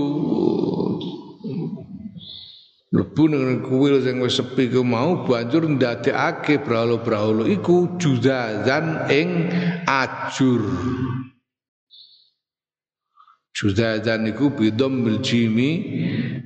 mlebu 2.90 3.22
ning 3.30 3.62
kuil 3.62 4.02
sing 4.02 4.18
wis 4.18 4.34
sepi 4.34 4.66
ku 4.66 4.82
mau 4.82 5.22
banjur 5.22 5.62
ndadekake 5.70 6.58
brahala-brahala 6.66 7.46
iku 7.46 7.94
juzazan 8.02 9.06
ing 9.10 9.46
ajur. 9.86 10.66
Juzazan 13.54 14.26
iku 14.26 14.50
bidom 14.56 15.06
bil 15.06 15.22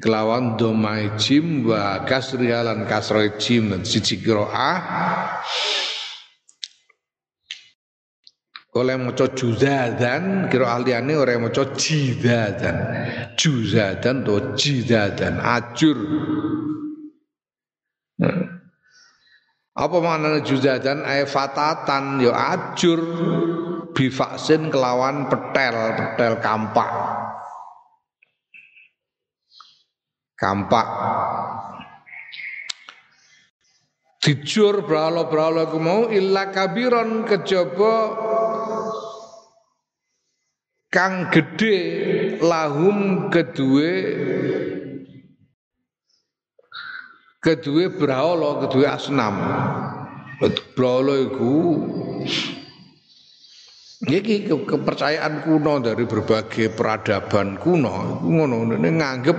kelawan 0.02 0.60
domai 0.60 1.16
jim 1.16 1.64
wa 1.64 2.04
kasri 2.04 2.52
halan 2.52 2.84
kasroy 2.84 3.40
jim. 3.40 3.72
Dan 3.72 3.88
siji 3.88 4.20
kiroah 4.20 4.76
oleh 8.74 8.98
maca 8.98 9.30
juzadan 9.30 10.50
kira 10.50 10.66
ahliane 10.74 11.14
ora 11.14 11.38
maca 11.38 11.78
jidadan 11.78 12.76
juzadan 13.38 14.26
to 14.26 14.58
jidadan 14.58 15.38
ajur. 15.38 15.98
Apa 19.74 19.96
maknanya 19.98 20.42
juzadan 20.42 21.02
ay 21.06 21.26
fatatan 21.26 22.22
yo 22.22 22.34
ya 22.34 22.58
ajur. 22.58 23.00
Bivaksin 23.94 24.74
kelawan 24.74 25.30
petel 25.30 25.94
petel 25.94 26.42
kampak. 26.42 26.90
Kampak. 30.34 30.88
Dijur 34.18 34.82
bralo-bralo 34.82 35.70
ku 35.70 35.78
mau 35.78 36.10
illa 36.10 36.50
kabiron 36.50 37.22
kejaba 37.22 37.94
kang 40.94 41.26
gede 41.34 41.78
lahum 42.38 43.26
kedue 43.26 43.92
kedue 47.42 47.90
brahala 47.90 48.62
kedue 48.62 48.86
asnam. 48.86 49.34
Brahala 50.78 51.14
iku 51.18 51.54
Iki 54.04 54.52
kepercayaan 54.68 55.48
kuno 55.48 55.80
dari 55.80 56.04
berbagai 56.04 56.76
peradaban 56.76 57.56
kuno. 57.56 58.20
Ngono 58.20 58.76
ini 58.76 58.90
nganggep 59.00 59.38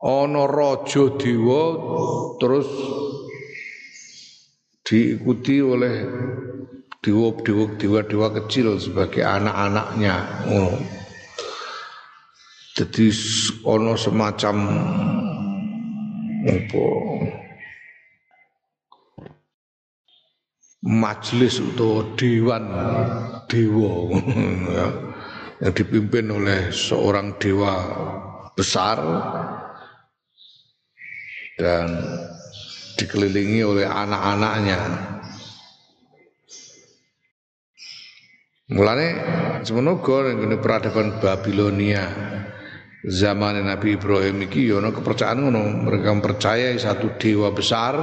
ana 0.00 0.48
raja 0.48 1.04
dewa 1.20 1.62
terus 2.40 2.64
diikuti 4.88 5.60
oleh 5.60 5.94
dewa-dewa 7.00 7.80
dewa-dewa 7.80 8.28
kecil 8.36 8.76
sebagai 8.76 9.24
anak-anaknya. 9.24 10.14
Oh. 10.52 10.76
Jadi 12.76 13.12
ono 13.64 13.92
semacam 13.96 14.56
apa 16.40 16.86
majelis 20.80 21.60
atau 21.60 22.16
dewan 22.16 22.64
dewa 23.52 24.16
ya, 24.72 24.86
yang 25.60 25.72
dipimpin 25.76 26.32
oleh 26.32 26.72
seorang 26.72 27.36
dewa 27.36 27.74
besar 28.56 28.96
dan 31.60 32.00
dikelilingi 32.96 33.60
oleh 33.60 33.84
anak-anaknya 33.84 34.80
Mulane 38.70 39.08
uga 39.66 40.30
ning 40.30 40.62
peradaban 40.62 41.18
Babilonia 41.18 42.06
zaman 43.02 43.58
Nabi 43.66 43.98
Ibrahim 43.98 44.46
iki 44.46 44.70
ya 44.70 44.78
kepercayaan 44.78 45.42
ngono 45.42 45.90
mereka 45.90 46.14
percaya 46.22 46.70
satu 46.78 47.18
dewa 47.18 47.50
besar 47.50 47.98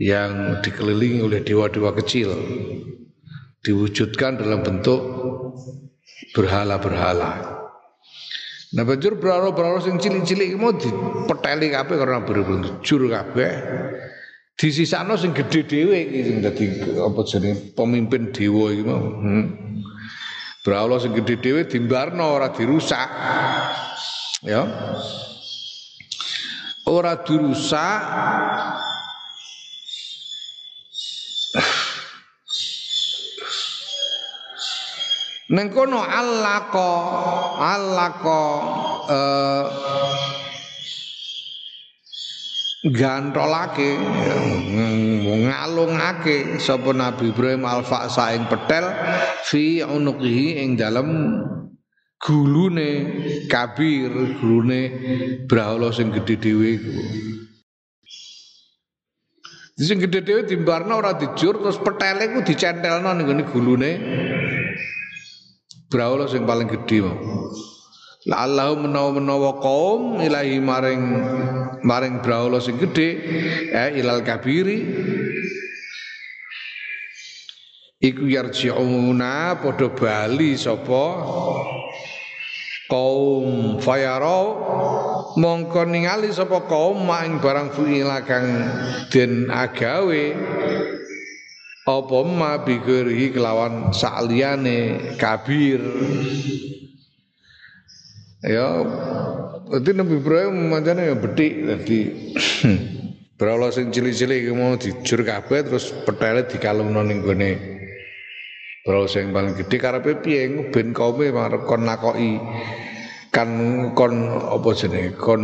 yang 0.00 0.64
dikelilingi 0.64 1.20
oleh 1.20 1.40
dewa-dewa 1.44 1.92
kecil 2.00 2.32
diwujudkan 3.60 4.40
dalam 4.40 4.64
bentuk 4.64 5.00
berhala-berhala. 6.32 7.32
Nah 8.72 8.84
banjur 8.88 9.20
berhala-berhala 9.20 9.84
sing 9.84 10.00
cilik-cilik 10.00 10.56
mau 10.56 10.72
dipeteli 10.72 11.68
kabeh 11.76 11.96
karena 12.00 12.24
berbentuk 12.24 12.80
jur 12.80 13.04
kabeh 13.04 13.52
disisakno 14.56 15.20
sing 15.20 15.36
gedhe 15.36 15.68
dhewe 15.68 15.96
iki 16.08 16.20
sing 16.24 16.36
dadi 16.40 16.64
apa 16.96 17.20
jenenge 17.28 17.76
pemimpin 17.76 18.32
dewa 18.32 18.72
iki 18.72 18.84
mau. 18.88 19.04
Hmm. 19.20 19.44
Brahala 20.64 20.96
sing 20.96 21.12
gedhe 21.12 21.36
dhewe 21.36 21.68
dimbarno 21.68 22.24
ora 22.40 22.48
dirusak. 22.48 23.08
Ya. 24.40 24.64
Ora 26.88 27.20
dirusak 27.20 28.00
Neng 35.46 35.70
kono 35.70 36.02
allako 36.02 36.90
allako 37.62 38.42
eh 39.06 40.25
gantolake 42.92 43.98
ngalungake. 45.46 46.58
Sapa 46.62 46.90
Nabi 46.94 47.30
Ibrahim 47.34 47.66
alfa 47.66 48.06
saing 48.10 48.46
petel 48.46 48.86
fi 49.42 49.82
unuqihi 49.82 50.62
ing 50.62 50.76
dalem 50.78 51.42
gulune 52.22 52.90
kabir 53.50 54.10
gulune 54.38 54.80
brahala 55.46 55.90
sing 55.94 56.10
gedhe 56.14 56.34
dhewe 56.38 56.68
iku. 56.78 56.92
Sing 59.76 60.00
gedhe 60.00 60.24
dhewe 60.24 60.42
dimbarno 60.48 60.96
ora 60.98 61.14
dijur 61.18 61.60
terus 61.60 61.78
petele 61.78 62.32
ku 62.34 62.40
dicentelno 62.46 63.10
ning 63.14 63.46
gulune 63.50 63.92
Brahala 65.86 66.26
sing 66.26 66.42
paling 66.42 66.66
gedhe 66.66 66.98
mau. 67.06 67.14
La 68.26 68.42
Allah 68.42 68.74
menawa-menawa 68.74 69.62
kaum 69.62 70.18
ilahi 70.18 70.58
maring 70.58 71.02
maring 71.86 72.18
brahala 72.26 72.58
sing 72.58 72.74
gedhe 72.74 73.22
eh 73.70 74.02
ilal 74.02 74.26
kabiri. 74.26 74.82
Iku 78.02 78.26
yarji'una 78.26 79.62
padha 79.62 79.86
bali 79.94 80.58
sapa? 80.58 81.22
Kaum 82.90 83.78
fayarau 83.78 84.46
mongko 85.38 85.86
ningali 85.86 86.34
sapa 86.34 86.66
kaum 86.66 87.06
maing 87.06 87.38
barang 87.38 87.70
fuila 87.78 88.26
kang 88.26 88.46
den 89.14 89.46
agawe. 89.54 90.34
Apa 91.86 92.18
ma 92.26 92.58
bigeri 92.58 93.30
kelawan 93.30 93.94
sakliyane 93.94 95.14
kabir 95.14 95.78
ya 98.44 98.66
dadi 99.70 99.90
Nabi 99.96 100.14
Ibrahim 100.20 100.72
mancane 100.72 101.08
ya 101.08 101.16
betik 101.16 101.52
dadi 101.64 102.00
Berawal 103.36 103.68
sing 103.68 103.92
cilik-cilik 103.92 104.48
mau 104.56 104.80
dijur 104.80 105.20
kabeh 105.20 105.68
terus 105.68 105.92
petele 106.08 106.48
dikalungno 106.48 107.04
ning 107.04 107.20
gone. 107.20 107.52
Berawal 108.80 109.12
sing 109.12 109.28
paling 109.28 109.52
gede 109.60 109.76
karepe 109.76 110.24
piye? 110.24 110.72
Ben 110.72 110.96
kaume 110.96 111.28
marep 111.28 111.68
kon 111.68 111.84
nakoki 111.84 112.40
kan 113.28 113.52
kon 113.92 114.32
apa 114.32 114.68
jenenge? 114.72 115.20
Kon 115.20 115.42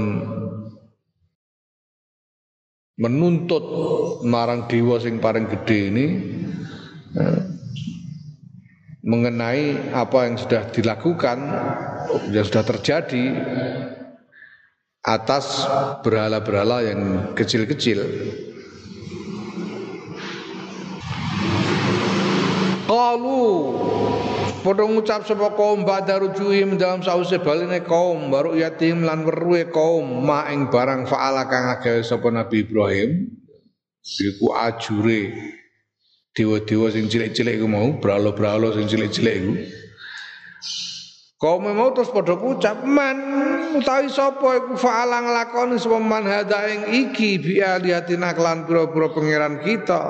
menuntut 2.96 3.64
marang 4.24 4.64
dewa 4.72 4.96
sing 4.96 5.20
paling 5.20 5.44
gede 5.52 5.78
ini 5.92 6.06
mengenai 9.02 9.90
apa 9.90 10.30
yang 10.30 10.38
sudah 10.38 10.70
dilakukan 10.70 11.38
yang 12.30 12.46
sudah 12.46 12.64
terjadi 12.64 13.24
atas 15.02 15.66
berhala-berhala 16.06 16.86
yang 16.86 17.00
kecil-kecil. 17.34 18.06
Qalu 22.86 23.46
Padha 24.62 24.86
ngucap 24.86 25.26
sapa 25.26 25.58
kaum 25.58 25.82
ba'da 25.82 26.22
rujuhim 26.22 26.78
dalam 26.78 27.02
sause 27.02 27.34
baline 27.42 27.82
kaum 27.82 28.30
baru 28.30 28.54
yatim 28.54 29.02
lan 29.02 29.26
weruhe 29.26 29.66
kaum 29.74 30.22
ma 30.22 30.46
ing 30.54 30.70
barang 30.70 31.10
faala 31.10 31.50
kang 31.50 31.66
agawe 31.66 31.98
sapa 32.06 32.30
Nabi 32.30 32.62
Ibrahim 32.62 33.26
iku 34.06 34.54
ajure 34.54 35.34
dewa-dewa 36.32 36.88
sing 36.92 37.08
cilik-cilik 37.08 37.60
iku 37.60 37.68
mau 37.68 37.88
bralo-bralo 38.00 38.72
sing 38.72 38.88
cilik-cilik 38.88 39.36
iku 39.40 39.54
Kaum 41.42 41.66
mau 41.74 41.90
terus 41.90 42.06
padha 42.14 42.38
ngucap 42.38 42.86
man 42.86 43.18
utawi 43.74 44.06
sapa 44.06 44.62
iku 44.62 44.78
faala 44.78 45.26
nglakoni 45.26 45.74
sapa 45.74 45.98
man 45.98 46.22
hada 46.22 46.70
ing 46.70 46.82
iki 46.88 47.42
bi 47.42 47.58
alihatina 47.58 48.30
kelan 48.30 48.62
pira-pira 48.62 49.10
pangeran 49.10 49.58
kita 49.58 50.02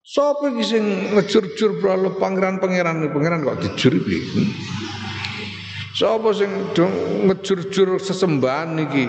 Sopo 0.00 0.50
iki 0.50 0.64
sing 0.64 0.84
ngejur-jur 1.14 1.78
bralo 1.78 2.16
pangeran-pangeran 2.18 3.04
pangeran 3.12 3.46
kok 3.46 3.62
dijur 3.62 3.94
iki. 4.00 4.18
Sopo 5.94 6.32
sing 6.32 6.50
ngejur-jur 7.28 8.00
sesembahan 8.00 8.80
iki? 8.80 9.06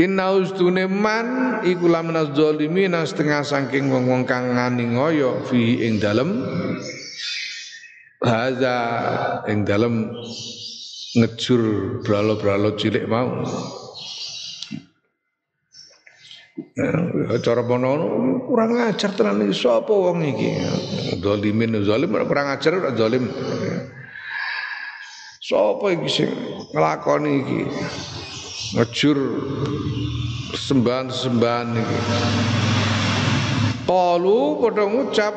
Inna 0.00 0.32
ustune 0.32 0.88
man 0.88 1.60
iku 1.60 1.84
lamina 1.84 2.24
zalimin 2.32 2.96
setengah 3.04 3.44
saking 3.44 3.92
wong-wong 3.92 4.24
kang 4.24 4.56
ngani 4.56 4.96
ngoyo 4.96 5.44
fi 5.44 5.84
ing 5.84 6.00
dalem 6.00 6.40
haza 8.24 8.76
ing 9.44 9.68
dalem 9.68 10.08
ngejur 11.20 11.60
bralo-bralo 12.00 12.80
cilik 12.80 13.04
mau. 13.04 13.44
Ya, 16.80 17.36
cara 17.44 17.60
kurang 17.60 18.80
ajar 18.80 19.10
tenan 19.12 19.44
iki 19.44 19.52
sapa 19.52 19.92
wong 19.92 20.24
iki. 20.24 20.64
Zalimin 21.20 21.76
zalim 21.84 22.16
kurang 22.24 22.48
ajar 22.48 22.72
ora 22.72 22.96
zalim. 22.96 23.28
Sapa 25.44 25.92
iki 25.92 26.08
sing 26.08 26.30
nglakoni 26.72 27.32
iki? 27.44 27.60
Ngejur 28.70 29.18
sembahan-sembahan 30.54 31.74
iki. 31.74 31.98
Padha 33.90 34.84
ngucap 34.86 35.34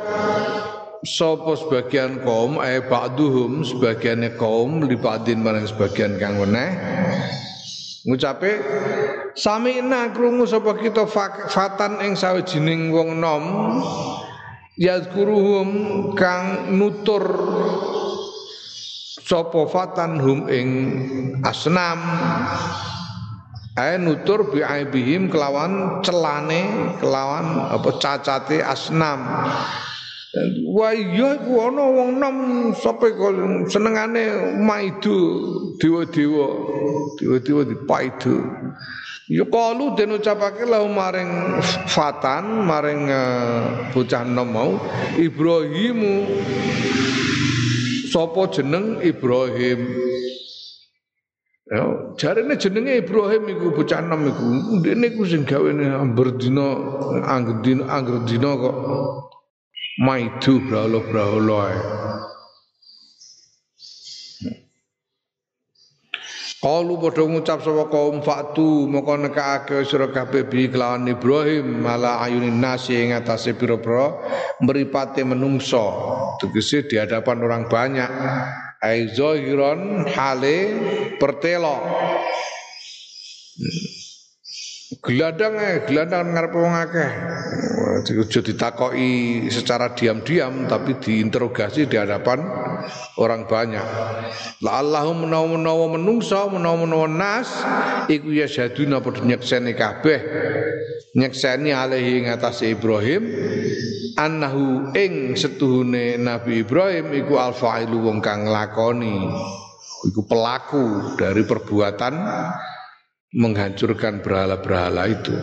sapa 1.02 1.52
sebagian 1.58 2.22
kaum 2.22 2.62
eh 2.62 2.80
ba'duhum 2.86 3.66
sebagiannya 3.66 4.38
kaum 4.38 4.86
lipadin 4.86 5.42
marang 5.42 5.66
sebagian 5.66 6.16
kang 6.16 6.40
weneh 6.40 6.78
ngucape 8.08 8.62
samina 9.36 10.14
krungu 10.16 10.48
sapa 10.48 10.80
kita 10.80 11.04
fatan 11.52 12.00
ing 12.06 12.16
sawijining 12.16 12.94
wong 12.94 13.20
nom 13.20 13.44
yazkuruhum 14.80 15.70
kang 16.16 16.72
nutur 16.78 17.26
sapa 19.26 19.66
fatan 19.68 20.22
hum 20.22 20.48
ing 20.48 20.70
asnam 21.44 22.00
ae 23.74 23.98
nutur 23.98 24.54
bi 24.54 24.62
aibihim 24.62 25.34
kelawan 25.34 26.06
celane 26.06 26.94
kelawan 27.02 27.74
apa 27.74 27.90
cacate 27.98 28.62
asnam 28.62 29.22
Wah 30.74 30.90
iya 30.98 31.38
iku 31.38 31.70
ana 31.70 31.86
wong 31.94 32.18
nom 32.18 32.38
sapa 32.74 33.06
senengane 33.70 34.58
maidu 34.66 35.14
dewa-dewa. 35.78 36.50
Dewa-dewa 37.22 37.62
dipaidu. 37.62 38.42
Ya 39.30 39.46
kalu 39.46 39.94
den 39.94 40.18
ucapake 40.18 40.66
lahu 40.66 40.90
maring 40.90 41.62
fatan 41.86 42.66
maring 42.66 43.14
uh, 43.14 43.94
bocah 43.94 44.26
nom 44.26 44.50
mau 44.50 44.74
Ibrahimu 45.22 46.26
sapa 48.10 48.50
jeneng 48.50 49.06
Ibrahim 49.06 49.80
Ya, 51.74 51.90
jarene 52.22 52.54
jenenge 52.54 53.02
Ibrahim 53.02 53.50
iku 53.50 53.74
bocah 53.74 54.06
nom 54.06 54.30
iku. 54.30 54.78
Ndene 54.78 55.10
iku 55.10 55.26
sing 55.26 55.42
gawene 55.42 55.90
amber 55.90 56.38
dina 56.38 56.70
angger 57.26 57.66
dina 57.66 57.90
angger 57.90 58.22
dina 58.30 58.54
kok 58.54 58.78
maidu 59.98 60.62
brahala-brahala 60.70 61.58
ae. 61.66 61.80
Kalu 66.62 66.94
padha 66.96 67.26
ngucap 67.26 67.60
sapa 67.66 67.90
kaum 67.90 68.22
faktu 68.22 68.86
moko 68.86 69.18
nekake 69.18 69.82
sira 69.82 70.14
kabeh 70.14 70.46
bi 70.46 70.70
kelawan 70.70 71.10
Ibrahim 71.10 71.82
mala 71.82 72.22
ayunin 72.22 72.62
nasi 72.62 73.02
ing 73.02 73.18
atase 73.18 73.58
pira-pira 73.58 74.14
mripate 74.62 75.26
menungso 75.26 75.90
tegese 76.38 76.86
di 76.86 77.02
hadapan 77.02 77.42
orang 77.44 77.66
banyak 77.66 78.08
ai 78.84 79.08
hale 80.14 81.16
pertelo 81.18 81.74
gelandang 85.04 85.60
eh 85.60 85.84
gelandang 85.84 86.32
ngarep 86.32 86.54
wong 86.56 86.76
akeh. 86.80 87.12
Aja 87.94 88.40
ditakoki 88.40 89.46
secara 89.52 89.92
diam-diam 89.92 90.66
tapi 90.66 90.96
diinterogasi 90.98 91.92
di 91.92 92.00
hadapan 92.00 92.40
orang 93.20 93.44
banyak. 93.44 93.84
La 94.64 94.80
Allahum 94.80 95.28
menawa-menawa 95.28 96.00
menungso 96.00 96.48
menawa-menawa 96.48 97.08
nas 97.12 97.52
iku 98.08 98.32
ya 98.32 98.48
saduna 98.48 99.04
padha 99.04 99.28
nyekseni 99.28 99.76
kabeh. 99.76 100.20
Nyekseni 101.20 101.76
alaihi 101.76 102.24
ngatasi 102.24 102.74
Ibrahim. 102.74 103.24
Annahu 104.14 104.94
ing 104.94 105.36
setuhune 105.36 106.22
Nabi 106.22 106.64
Ibrahim 106.64 107.12
iku 107.18 107.42
alfailu 107.42 108.08
wong 108.08 108.22
kang 108.22 108.46
lakoni 108.46 109.26
iku 110.06 110.22
pelaku 110.28 111.18
dari 111.18 111.42
perbuatan 111.48 112.14
menghancurkan 113.34 114.22
berhala-berhala 114.22 115.10
itu. 115.10 115.34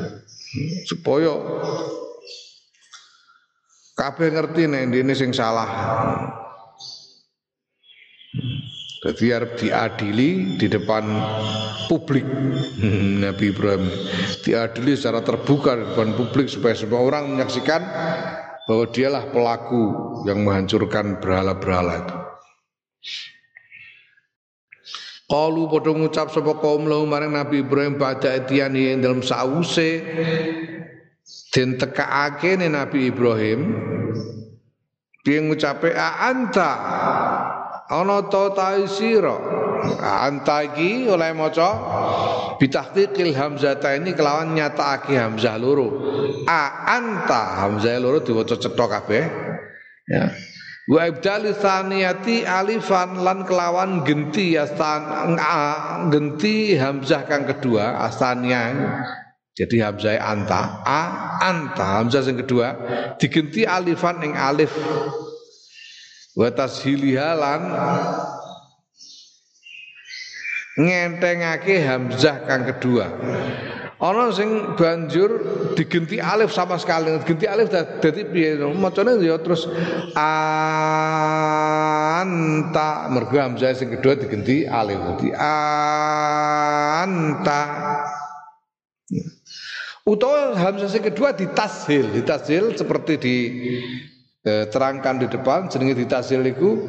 Supaya 0.87 1.35
kabeh 3.99 4.29
ngerti 4.33 4.71
nek 4.71 4.95
ini 4.95 5.15
sing 5.15 5.35
salah. 5.35 5.69
Jadi 9.01 9.25
harus 9.33 9.57
diadili 9.57 10.61
di 10.61 10.67
depan 10.69 11.05
publik. 11.89 12.25
Nabi 13.21 13.51
Ibrahim. 13.51 13.89
Diadili 14.45 14.93
secara 14.95 15.25
terbuka 15.25 15.75
di 15.75 15.85
depan 15.89 16.15
publik 16.15 16.53
supaya 16.53 16.77
semua 16.77 17.01
orang 17.01 17.33
menyaksikan 17.33 17.81
bahwa 18.69 18.85
dialah 18.93 19.25
pelaku 19.35 19.85
yang 20.29 20.47
menghancurkan 20.47 21.19
berhala-berhala 21.19 22.07
itu. 22.07 22.30
Qalu 25.31 25.71
padha 25.71 25.95
ngucap 25.95 26.35
sapa 26.35 26.59
kaum 26.59 26.91
lahu 26.91 27.07
maring 27.07 27.31
Nabi 27.31 27.63
Ibrahim 27.63 27.95
pada 28.03 28.35
etiani 28.35 28.91
ing 28.91 28.99
dalam 28.99 29.23
sause 29.23 30.03
den 31.55 31.79
tekaake 31.79 32.59
Nabi 32.59 33.15
Ibrahim. 33.15 33.61
Piye 35.23 35.39
ngucape 35.47 35.95
a 35.95 36.35
anta? 36.35 36.71
Ana 37.87 38.27
ta 38.27 38.51
ta 38.51 38.75
sira? 38.91 39.39
Anta 40.03 40.67
iki 40.67 41.07
oleh 41.07 41.31
maca 41.31 41.71
bitahqiqil 42.59 43.31
hamzata 43.31 43.95
ini 43.95 44.19
kelawan 44.19 44.59
nyatakake 44.59 45.15
hamzah 45.15 45.55
loro. 45.63 45.95
A 46.51 46.91
anta? 46.91 47.63
Hamzah 47.63 48.03
loro 48.03 48.19
diwaca 48.19 48.59
cetha 48.59 48.87
kabeh. 48.99 49.25
Ya 50.11 50.50
wa 50.91 51.07
ibdali 51.07 51.55
tsaniyati 51.55 52.43
alifan 52.43 53.23
lan 53.23 53.47
kelawan 53.47 54.03
genti 54.03 54.59
astan 54.59 55.39
genti 56.11 56.75
hamzah 56.75 57.23
kang 57.31 57.47
kedua 57.47 58.03
astania 58.03 58.75
jadi 59.61 59.77
hamzah 59.87 60.17
anta 60.17 60.81
a 60.89 61.03
anta. 61.45 62.01
Hamzah 62.01 62.25
yang 62.25 62.41
kedua 62.41 62.69
digenti 63.21 63.69
alifan 63.69 64.23
ing 64.25 64.33
alif. 64.33 64.73
Wa 66.33 66.49
tashiliha 66.49 67.37
ngentengake 70.79 71.83
hamzah 71.83 72.47
kang 72.47 72.63
kedua. 72.69 73.11
Ana 74.01 74.33
sing 74.33 74.81
banjur 74.81 75.45
digenti 75.77 76.17
alif 76.17 76.57
sama 76.57 76.81
sekali. 76.81 77.13
Digenti 77.21 77.45
alif 77.45 77.69
dadi 77.73 78.25
piye 78.25 78.57
macane 78.73 79.21
ya 79.21 79.37
terus 79.37 79.69
anta. 80.17 80.49
Mergo 83.13 83.37
hamzah 83.37 83.77
sing 83.77 83.93
kedua 83.93 84.17
digenti 84.17 84.65
alif. 84.65 84.97
Dadi 84.97 85.37
anta. 86.97 87.63
Utawa 90.09 90.57
hamzah 90.57 90.89
sing 90.89 91.05
kedua 91.05 91.37
ditashil 91.37 92.09
ditashil 92.17 92.73
seperti 92.81 93.21
di 93.21 93.37
eh, 94.49 94.65
terangkan 94.73 95.21
di 95.21 95.29
depan. 95.29 95.69
Jenenge 95.69 95.93
ditasil 96.01 96.41
iku 96.49 96.89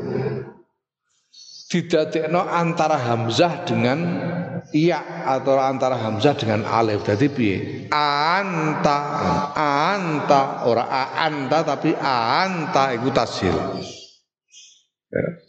didadekno 1.71 2.43
antara 2.43 2.99
hamzah 2.99 3.63
dengan 3.63 4.03
iya 4.75 5.23
atau 5.23 5.55
antara 5.55 5.95
hamzah 5.95 6.35
dengan 6.35 6.67
alif. 6.67 7.07
Jadi 7.07 7.31
piye? 7.31 7.87
Anta, 7.95 8.99
anta 9.55 10.67
ora 10.67 11.15
anta 11.15 11.63
tapi 11.63 11.95
anta 11.95 12.91
iku 12.91 13.07
tasil. 13.15 13.55
Ya. 15.07 15.39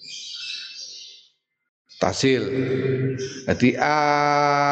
Tasil. 1.98 2.42
Jadi 3.50 3.74
anta 3.82 4.62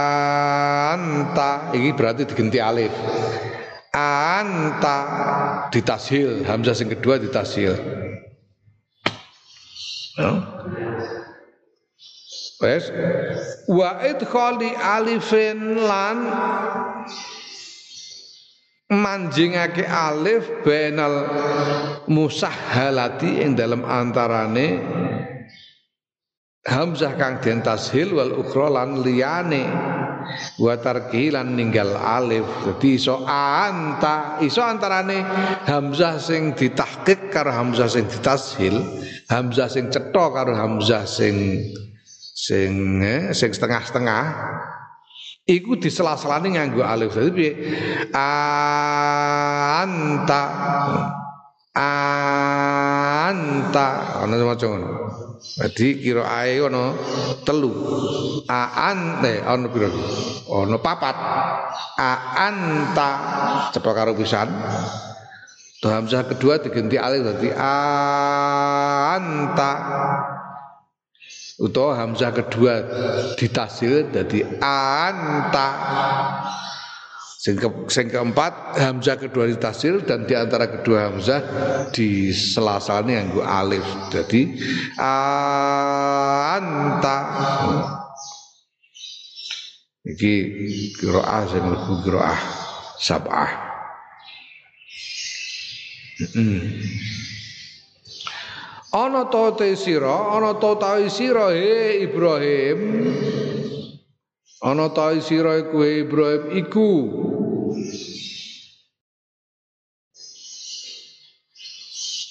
ini 1.75 1.91
berarti 1.91 2.31
diganti 2.31 2.63
alif 2.63 2.95
anta 3.91 4.99
ditashil 5.75 6.47
hamzah 6.47 6.79
sing 6.79 6.87
kedua 6.87 7.19
ditashil 7.19 7.75
ya. 10.15 10.31
Wes 12.61 12.93
wa 13.73 14.05
idkhali 14.05 14.77
alifin 14.77 15.81
lan 15.81 16.29
manjingake 18.93 19.89
alif 19.89 20.45
benal 20.61 21.25
musahhalati 22.05 23.41
ing 23.41 23.57
dalam 23.57 23.81
antarane 23.81 24.77
hamzah 26.69 27.17
kang 27.17 27.41
den 27.41 27.65
tashil 27.65 28.13
wal 28.21 28.45
ukhra 28.45 28.69
lan 28.69 29.01
liyane. 29.01 29.65
Wa 30.61 30.77
tarkilan 30.79 31.57
ninggal 31.59 31.97
alif. 31.97 32.45
Dadi 32.63 33.01
iso 33.01 33.25
anta 33.27 34.39
iso 34.45 34.61
antarane 34.63 35.25
hamzah 35.65 36.21
sing 36.21 36.53
ditahqiq 36.55 37.33
karo 37.33 37.51
hamzah 37.51 37.89
sing 37.89 38.05
ditashil 38.07 38.79
hamzah 39.33 39.67
sing 39.67 39.89
cetha 39.89 40.25
karo 40.31 40.53
hamzah 40.55 41.09
sing 41.09 41.67
sing 42.41 43.05
eh, 43.05 43.37
sing 43.37 43.53
setengah-setengah. 43.53 44.25
Iku 45.45 45.77
disela-selane 45.77 46.57
nganggo 46.57 46.81
alif. 46.81 47.13
Dadi 47.13 47.31
piye? 47.35 47.53
Anta 49.77 50.43
anta. 51.77 53.89
Ana 54.25 54.35
maca 54.47 54.67
ngono. 54.71 54.89
Dadi 55.59 56.15
ae 56.23 56.55
ana 56.65 56.95
telu. 57.45 57.73
Aan 58.47 59.27
eh 59.27 59.43
ana 59.43 59.67
pira 59.69 59.91
ana 60.49 60.79
papat. 60.79 61.17
Anta 62.39 63.11
cepet 63.75 63.93
karo 63.93 64.15
pisan. 64.15 64.49
To 65.83 65.91
hamzah 65.91 66.31
kedua 66.31 66.63
diganti 66.63 66.95
alif. 66.95 67.27
Dadi 67.27 67.51
anta 69.11 69.73
utawa 71.61 71.93
hamzah 72.01 72.33
kedua 72.33 72.75
ditasil 73.37 74.09
dadi 74.09 74.41
anta 74.65 75.69
Sing, 77.41 77.57
ke, 77.57 77.73
keempat 77.89 78.77
hamzah 78.77 79.17
kedua 79.17 79.49
ditasil 79.49 80.05
dan 80.05 80.29
di 80.29 80.37
antara 80.37 80.69
kedua 80.69 81.09
hamzah 81.09 81.41
di 81.89 82.29
yang 83.09 83.33
gue 83.33 83.41
alif. 83.41 83.81
Jadi 84.13 84.61
anta 86.53 87.19
iki 90.05 90.35
qiraah 91.01 91.49
sing 91.49 91.65
mlebu 91.65 92.05
qiraah 92.05 92.41
sab'ah. 93.01 93.53
Mm. 96.37 96.61
Ana 98.91 99.31
ta 99.31 99.55
te 99.55 99.77
sira, 99.79 100.35
ana 100.35 100.59
ta 100.59 100.75
ta 100.75 100.99
sira 101.09 101.55
he 101.55 102.03
Ibrahim. 102.11 102.81
Ana 104.67 104.91
ta 104.91 105.15
sira 105.23 105.63
iku 105.63 105.79
Ibrahim 105.87 106.43
iku 106.59 106.91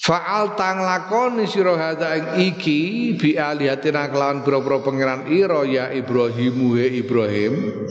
Fa'al 0.10 0.58
tang 0.58 0.82
lakoni 0.82 1.46
sira 1.46 1.78
hadza 1.78 2.34
iki 2.42 3.14
bi 3.14 3.38
alihatina 3.38 4.10
kelawan 4.10 4.42
pira-pira 4.42 4.82
pangeran 4.82 5.30
ira 5.30 5.62
ya 5.70 5.94
Ibrahimu 5.94 6.82
he 6.82 6.98
Ibrahim. 6.98 7.86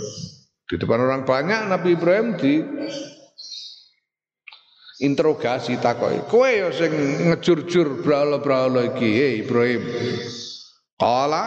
Di 0.67 0.75
depan 0.77 0.99
orang 0.99 1.23
banyak 1.23 1.71
Nabi 1.71 1.95
Ibrahim 1.95 2.35
di 2.35 2.59
interogasi 4.99 5.79
takoki. 5.79 6.27
Kowe 6.27 6.51
ya 6.51 6.69
sing 6.75 6.93
ngejur-jur 7.31 8.03
brahala-brahala 8.03 8.95
iki 8.95 9.09
he 9.09 9.29
Ibrahim. 9.47 9.83
Kala 10.99 11.45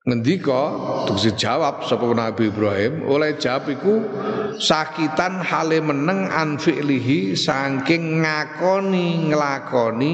ngendika 0.00 0.62
terus 1.06 1.30
jawab 1.38 1.86
sapa 1.86 2.02
Nabi 2.10 2.50
Ibrahim 2.50 3.06
oleh 3.06 3.38
jawab 3.38 3.70
iku 3.70 3.94
sakitan 4.58 5.38
hale 5.38 5.78
meneng 5.78 6.26
an 6.26 6.58
fi'lihi 6.58 7.38
saking 7.38 8.24
ngakoni 8.24 9.30
nglakoni 9.30 10.12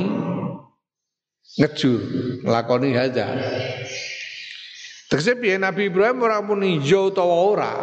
ngejur 1.56 2.00
nglakoni 2.44 2.88
haja 2.92 3.26
Tegese 5.06 5.38
piye 5.38 5.54
Nabi 5.54 5.86
Ibrahim 5.86 6.18
ora 6.18 6.42
muni 6.42 6.82
yo 6.82 7.14
utawa 7.14 7.36
ora 7.46 7.74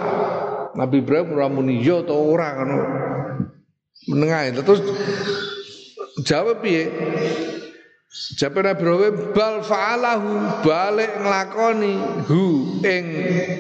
Nabi 0.73 1.05
Ibrahim 1.05 1.37
ora 1.37 1.47
muni 1.49 1.81
yo 1.81 2.01
utawa 2.01 2.23
ora 2.25 2.47
ngono. 2.57 2.77
Menengae 4.09 4.51
terus 4.57 4.81
jawab 6.25 6.59
piye? 6.65 6.89
Jabe 8.37 8.61
Nabi 8.61 8.85
Ibrahim 8.85 9.15
bal 9.33 9.65
fa'alahu 9.65 10.61
balik 10.61 11.17
nglakoni 11.17 11.93
hu 12.29 12.43
ing 12.85 13.05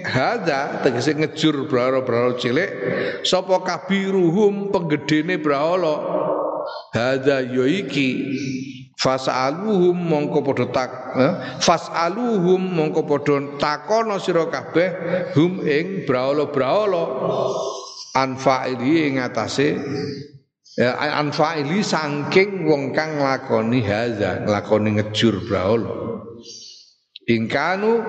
hadza. 0.05 0.85
Tegese 0.85 1.17
ngejur 1.17 1.65
brahara-brahara 1.65 2.37
cilik 2.37 2.69
sapa 3.25 3.65
kabiruhum 3.65 4.69
penggedene 4.69 5.41
brahara 5.41 5.95
hadza 6.93 7.41
yo 7.49 7.65
iki 7.65 8.09
fasaluhum 9.03 9.99
mongko 9.99 10.39
padha 10.47 10.65
tak 10.71 10.91
eh? 11.19 11.31
fasaluhum 11.59 12.63
mongko 12.71 13.03
padha 13.03 13.35
takono 13.59 14.15
sira 14.15 14.47
kabeh 14.47 14.89
hum 15.35 15.59
ing 15.67 16.07
brahara-brahara 16.07 17.03
anfa'ili 18.15 19.11
ing 19.11 19.19
atase 19.19 19.75
ya 20.79 20.95
anfa'ili 21.19 21.83
saking 21.83 22.63
wong 22.63 22.95
kang 22.95 23.19
nglakoni 23.19 23.83
haza 23.83 24.47
nglakoni 24.47 24.95
ngejur 24.95 25.43
brahala 25.51 25.91
ingkanu 27.27 28.03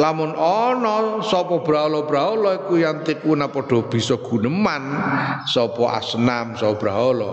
lamun 0.00 0.32
ana 0.36 1.20
sapa 1.24 1.60
brahala-brahala 1.60 2.64
iku 2.64 2.80
yang 2.80 3.04
tikuna 3.04 3.52
padha 3.52 3.84
bisa 3.88 4.16
guneman 4.20 4.96
sapa 5.48 6.00
asnam 6.00 6.56
sapa 6.56 6.76
brahala 6.76 7.32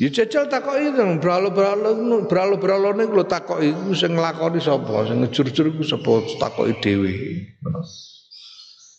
Ya 0.00 0.08
jajal 0.08 0.48
takoki 0.48 0.96
to 0.96 1.04
brahala-brahala 1.20 2.24
brahala-brahala 2.24 2.96
niku 2.96 3.20
lho 3.20 3.24
takoki 3.28 3.68
iku 3.68 3.92
sing 3.92 4.16
nglakoni 4.16 4.56
sapa 4.56 5.04
sing 5.04 5.20
ngejur-jur 5.20 5.76
iku 5.76 5.84
sapa 5.84 6.24
takoki 6.40 6.72
dhewe 6.80 7.12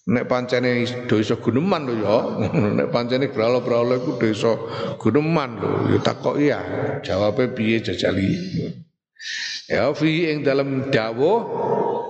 Nek 0.01 0.25
pancene 0.29 0.85
desa 1.09 1.41
guneman 1.41 1.89
lho 1.89 1.93
ya. 2.05 2.17
Nek 2.77 2.93
pancene 2.93 3.33
bralo-bralo 3.33 3.97
iku 3.97 4.21
desa 4.21 4.53
guneman 5.01 5.57
lho, 5.57 5.93
ya 5.93 5.99
takok 6.01 6.37
iya. 6.41 6.59
Jawabe 7.05 7.49
piye 7.53 7.81
jajali. 7.81 8.37
Ya 9.69 9.93
fi 9.93 10.33
ing 10.33 10.41
dalam 10.45 10.89
dawuh 10.89 11.39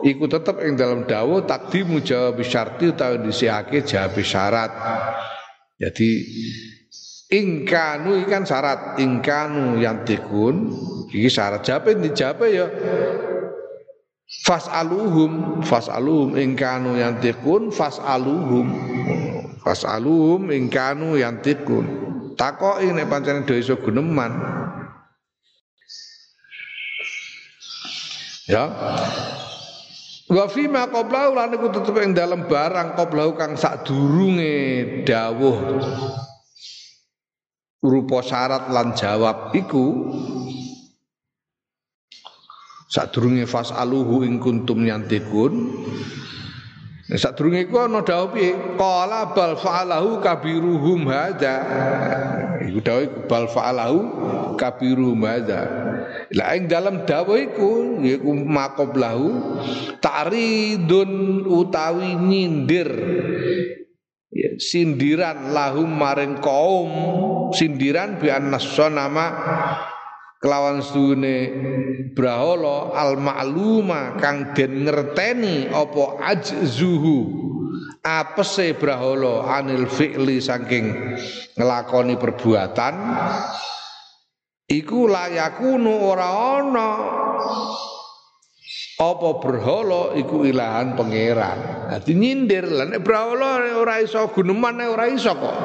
iku 0.07 0.27
tetep 0.27 0.63
ing 0.63 0.79
dalam 0.79 1.03
dawuh 1.03 1.43
takdimu 1.43 1.99
jawab 2.03 2.39
syarti 2.43 2.95
utawa 2.95 3.19
disihake 3.19 3.83
jawab 3.83 4.15
syarat. 4.23 4.71
Jadi 5.75 6.09
ingkanu 7.31 8.19
ikan 8.27 8.43
syarat. 8.43 8.99
Ingkanu 8.99 9.79
yang 9.79 10.03
tikun 10.03 10.75
iki 11.09 11.31
syarat. 11.31 11.63
Jawab 11.63 11.97
dijawab 12.03 12.43
ya. 12.51 12.67
Fas'aluhum 14.47 15.63
fas'aluhum 15.63 16.39
ingkanu 16.39 16.99
yantikun 16.99 17.71
fas'aluhum. 17.71 18.67
Fas'aluhum 19.63 20.51
ingkanu 20.51 21.19
yantikun 21.19 22.11
takoki 22.39 22.89
nek 22.95 23.11
pancen 23.11 23.43
dhewe 23.43 23.59
iso 23.59 23.75
guneman. 23.79 24.31
Ya. 28.47 28.71
Wa 30.31 30.47
fi 30.47 30.63
ma 30.71 30.87
qablahu 30.87 31.35
lan 31.35 31.51
iku 31.59 31.67
tetep 31.75 31.95
ing 31.99 32.15
dalem 32.15 32.47
barang 32.47 32.95
qablahu 32.95 33.35
kang 33.35 33.59
sadurunge 33.59 35.03
dawuh 35.03 35.59
rupa 37.81 38.21
syarat 38.21 38.69
lan 38.69 38.93
jawab 38.93 39.51
iku 39.57 40.13
sadurunge 42.87 43.49
fasaluhu 43.49 44.21
ing 44.21 44.37
kuntum 44.37 44.85
yantikun 44.85 45.73
sadurunge 47.17 47.67
iku 47.67 47.87
ana 47.87 47.99
dawuh 48.05 48.31
piye? 48.31 48.55
Qala 48.79 49.35
bal 49.35 49.59
fa'alahu 49.59 50.23
kabiruhum 50.23 51.11
hadza. 51.11 51.55
Iku 52.63 52.79
dawuh 52.79 53.27
bal 53.27 53.51
fa'alahu 53.51 53.99
kabiruhum 54.55 55.19
hadza. 55.27 55.61
La 56.31 56.55
ing 56.55 56.71
dalam 56.71 57.03
dawuh 57.03 57.35
iku 57.35 57.99
yaiku 57.99 58.31
maqablahu 58.31 59.27
ta'ridun 59.99 61.43
utawi 61.51 62.15
nyindir 62.15 62.89
ya, 64.31 64.55
sindiran 64.57 65.51
lahum 65.51 65.91
maring 65.91 66.39
kaum. 66.39 66.89
Sindiran 67.51 68.17
bi 68.17 68.31
nama 68.31 69.25
kelawan 70.41 70.81
sedune 70.81 71.37
brahala 72.17 72.97
al 72.97 73.19
ma'luma 73.19 74.17
kang 74.17 74.55
den 74.55 74.87
ngerteni 74.87 75.69
apa 75.69 76.23
ajzuhu. 76.31 77.51
Apese 78.01 78.73
brahala 78.73 79.45
anil 79.61 79.85
fi'li 79.85 80.41
saking 80.41 81.13
nglakoni 81.53 82.17
perbuatan. 82.17 82.95
Iku 84.65 85.05
layakunu 85.05 85.91
ora 86.09 86.57
ana 86.57 86.89
apa 89.01 89.29
berhala 89.41 90.13
iku 90.13 90.45
ilahan 90.45 90.93
pangeran. 90.93 91.89
Dadi 91.89 92.13
nyindir 92.13 92.69
lan 92.69 92.93
brahala 93.01 93.65
ora 93.73 93.97
iso 93.97 94.29
guneman 94.29 94.77
ora 94.85 95.09
iso 95.09 95.33
kok 95.33 95.57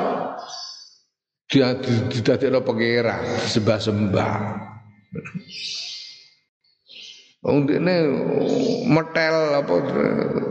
dia 1.46 1.78
didadekno 1.78 2.58
pangeran 2.66 3.22
sembah-sembah 3.46 4.34
Wong 7.46 7.70
dene 7.70 8.10
metel 8.90 9.36
apa 9.54 9.74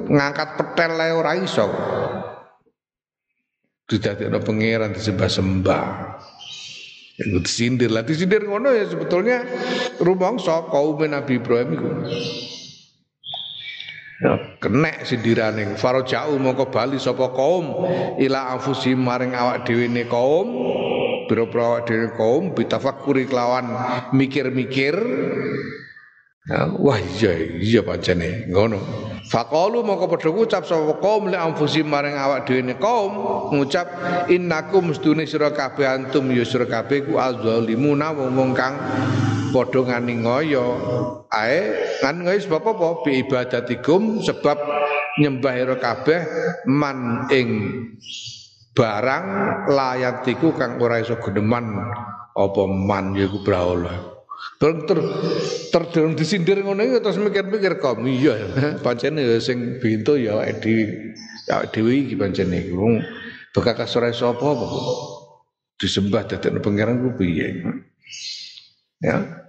ngangkat 0.08 0.50
petel 0.56 0.96
ae 0.96 1.12
ora 1.12 1.36
iso. 1.36 1.68
Didadekno 3.84 4.40
pangeran 4.40 4.96
disembah-sembah. 4.96 5.86
Yang 7.20 7.52
disindir 7.52 7.92
lah, 7.92 8.08
disindir 8.08 8.48
ngono 8.48 8.72
ya 8.72 8.88
sebetulnya 8.88 9.44
rumangsa 10.00 10.72
kaum 10.72 11.04
Nabi 11.04 11.36
Ibrahim 11.36 11.70
iku. 11.76 11.90
Kenek 14.64 15.04
sindirane 15.04 15.76
farajau 15.76 16.40
mongko 16.40 16.72
bali 16.72 16.96
sapa 16.96 17.36
kaum? 17.36 17.84
Ila 18.16 18.56
anfusi 18.56 18.96
maring 18.96 19.36
awak 19.36 19.68
dhewe 19.68 19.92
ne 19.92 20.08
kaum 20.08 20.48
biro-biro 21.28 21.64
awak 21.76 21.84
dhewe 21.92 22.08
kaum 22.16 22.56
bitafakuri 22.56 23.28
kelawan 23.28 23.68
mikir-mikir 24.16 24.96
wah 26.54 27.00
iya 27.02 27.58
iya 27.58 27.82
pancene 27.82 28.46
ngono. 28.54 28.78
Faqalu 29.26 29.82
mongko 29.82 30.06
padha 30.06 30.30
ngucap 30.30 30.70
sapa 30.70 31.02
kaum 31.02 31.34
li 31.34 31.38
anfusi 31.38 31.82
maring 31.82 32.14
awak 32.14 32.46
dhewe 32.46 32.62
ne 32.62 32.78
kaum 32.78 33.10
ngucap 33.50 33.90
innakum 34.30 34.94
sedune 34.94 35.26
sira 35.26 35.50
kabeh 35.50 35.82
antum 35.82 36.30
ya 36.30 36.46
sira 36.46 36.70
kabeh 36.70 37.10
ku 37.10 37.18
azzalimuna 37.18 38.14
wong 38.14 38.54
kang 38.54 38.78
padha 39.50 39.82
ngani 39.82 40.22
ngoyo. 40.22 40.66
Ae 41.34 41.74
kan 42.06 42.22
ngoyo 42.22 42.38
sebab 42.38 42.78
apa? 42.78 42.88
Bi 43.02 43.26
ibadatikum 43.26 44.22
sebab 44.22 44.62
nyembah 45.18 45.54
ira 45.58 45.76
kabeh 45.82 46.22
man 46.70 47.26
ing 47.34 47.50
barang 48.78 49.26
layatiku 49.72 50.54
kang 50.54 50.78
ora 50.78 51.02
iso 51.02 51.18
geneman 51.18 51.74
apa 52.36 52.64
man 52.68 53.16
yiku 53.16 53.42
brahala 53.42 54.15
ter 54.56 54.72
ter 54.88 55.00
ter 55.92 56.04
disindir 56.16 56.64
ngono 56.64 56.80
iki 56.80 57.04
terus 57.04 57.20
mikir-mikir 57.20 57.78
kok 57.84 58.00
iya 58.08 58.40
pancen 58.80 59.20
ya 59.20 59.36
sing 59.44 59.84
bintu 59.84 60.16
ya 60.16 60.40
awake 60.40 60.64
dhewe 60.64 60.84
awake 61.52 61.70
dhewe 61.76 61.94
iki 62.08 62.16
pancen 62.16 62.54
iki. 62.56 62.72
Wong 62.72 63.04
bekakas 63.52 63.96
ora 64.00 64.10
iso 64.10 64.32
apa-apa. 64.32 64.66
Disembah 65.76 66.24
dadekno 66.24 66.64
pangeran 66.64 67.04
ku 67.04 67.20
piye? 67.20 67.62
Ya. 69.04 69.44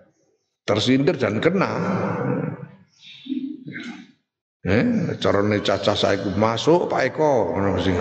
Tersindir 0.66 1.14
dan 1.14 1.38
kena. 1.38 1.70
Eh, 4.66 5.14
carane 5.22 5.62
caca 5.62 5.94
saya 5.94 6.18
masuk 6.34 6.90
Pak 6.90 7.14
Eko. 7.14 7.54
Ngono 7.54 7.78
sing. 7.78 7.94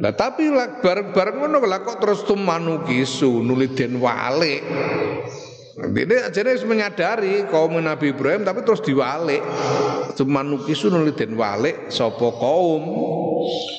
Lah 0.00 0.16
tapi 0.16 0.48
bareng-bareng 0.80 1.36
ngono 1.44 1.60
lah 1.68 1.84
kok 1.84 2.00
terus 2.00 2.24
tumanu 2.24 2.80
kisu 2.88 3.44
nuliden 3.44 4.00
walik. 4.00 4.64
Ini 5.80 6.28
akhirnya 6.28 6.60
menyadari 6.64 7.44
kaum 7.48 7.76
Nabi 7.76 8.16
Ibrahim 8.16 8.48
tapi 8.48 8.64
terus 8.64 8.80
diwalik. 8.80 9.44
Tumanu 10.16 10.64
kisu 10.64 10.88
nuliden 10.88 11.36
walik 11.36 11.92
sopo 11.92 12.32
kaum 12.40 12.82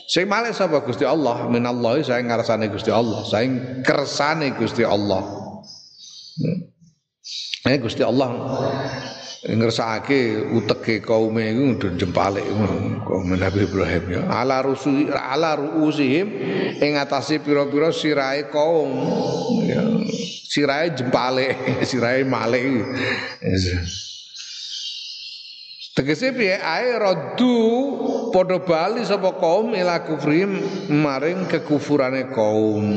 Sing 0.09 0.25
malih 0.25 0.51
sapa 0.51 0.81
Gusti 0.81 1.05
Allah? 1.05 1.45
Minallahi 1.47 2.01
saya 2.01 2.25
ngarsane 2.25 2.67
Gusti 2.73 2.89
Allah, 2.89 3.21
saya 3.23 3.45
kersane 3.85 4.57
Gusti 4.57 4.81
Allah. 4.81 5.21
Hmm. 6.41 6.59
Eh 7.69 7.77
Gusti 7.77 8.01
Allah 8.01 8.29
ngersake 9.41 10.37
uteke 10.53 11.01
kaume 11.01 11.41
iku 11.49 11.63
ndon 11.73 11.93
jempalik 11.97 12.45
kaum 13.01 13.33
Nabi 13.33 13.65
Ibrahim 13.65 14.03
ya. 14.13 14.21
Ala 14.29 14.61
rusu 14.61 15.09
ala 15.09 15.57
ruusihim 15.57 16.29
ing 16.77 16.93
atase 17.01 17.41
pira-pira 17.41 17.89
sirahe 17.89 18.53
kaum 18.53 18.93
ya. 19.65 19.81
Sirahe 20.45 20.93
jempalik, 20.93 21.57
sirahe 21.89 22.21
malik. 22.21 22.85
Tegese 25.97 26.31
piye 26.37 26.61
ae 26.61 27.01
radu 27.01 27.57
padha 28.29 28.61
bali 28.61 29.01
sapa 29.03 29.33
kaum 29.41 29.73
ila 29.73 30.05
kufrim 30.05 30.61
maring 30.87 31.49
kekufurane 31.49 32.29
kaum 32.29 32.93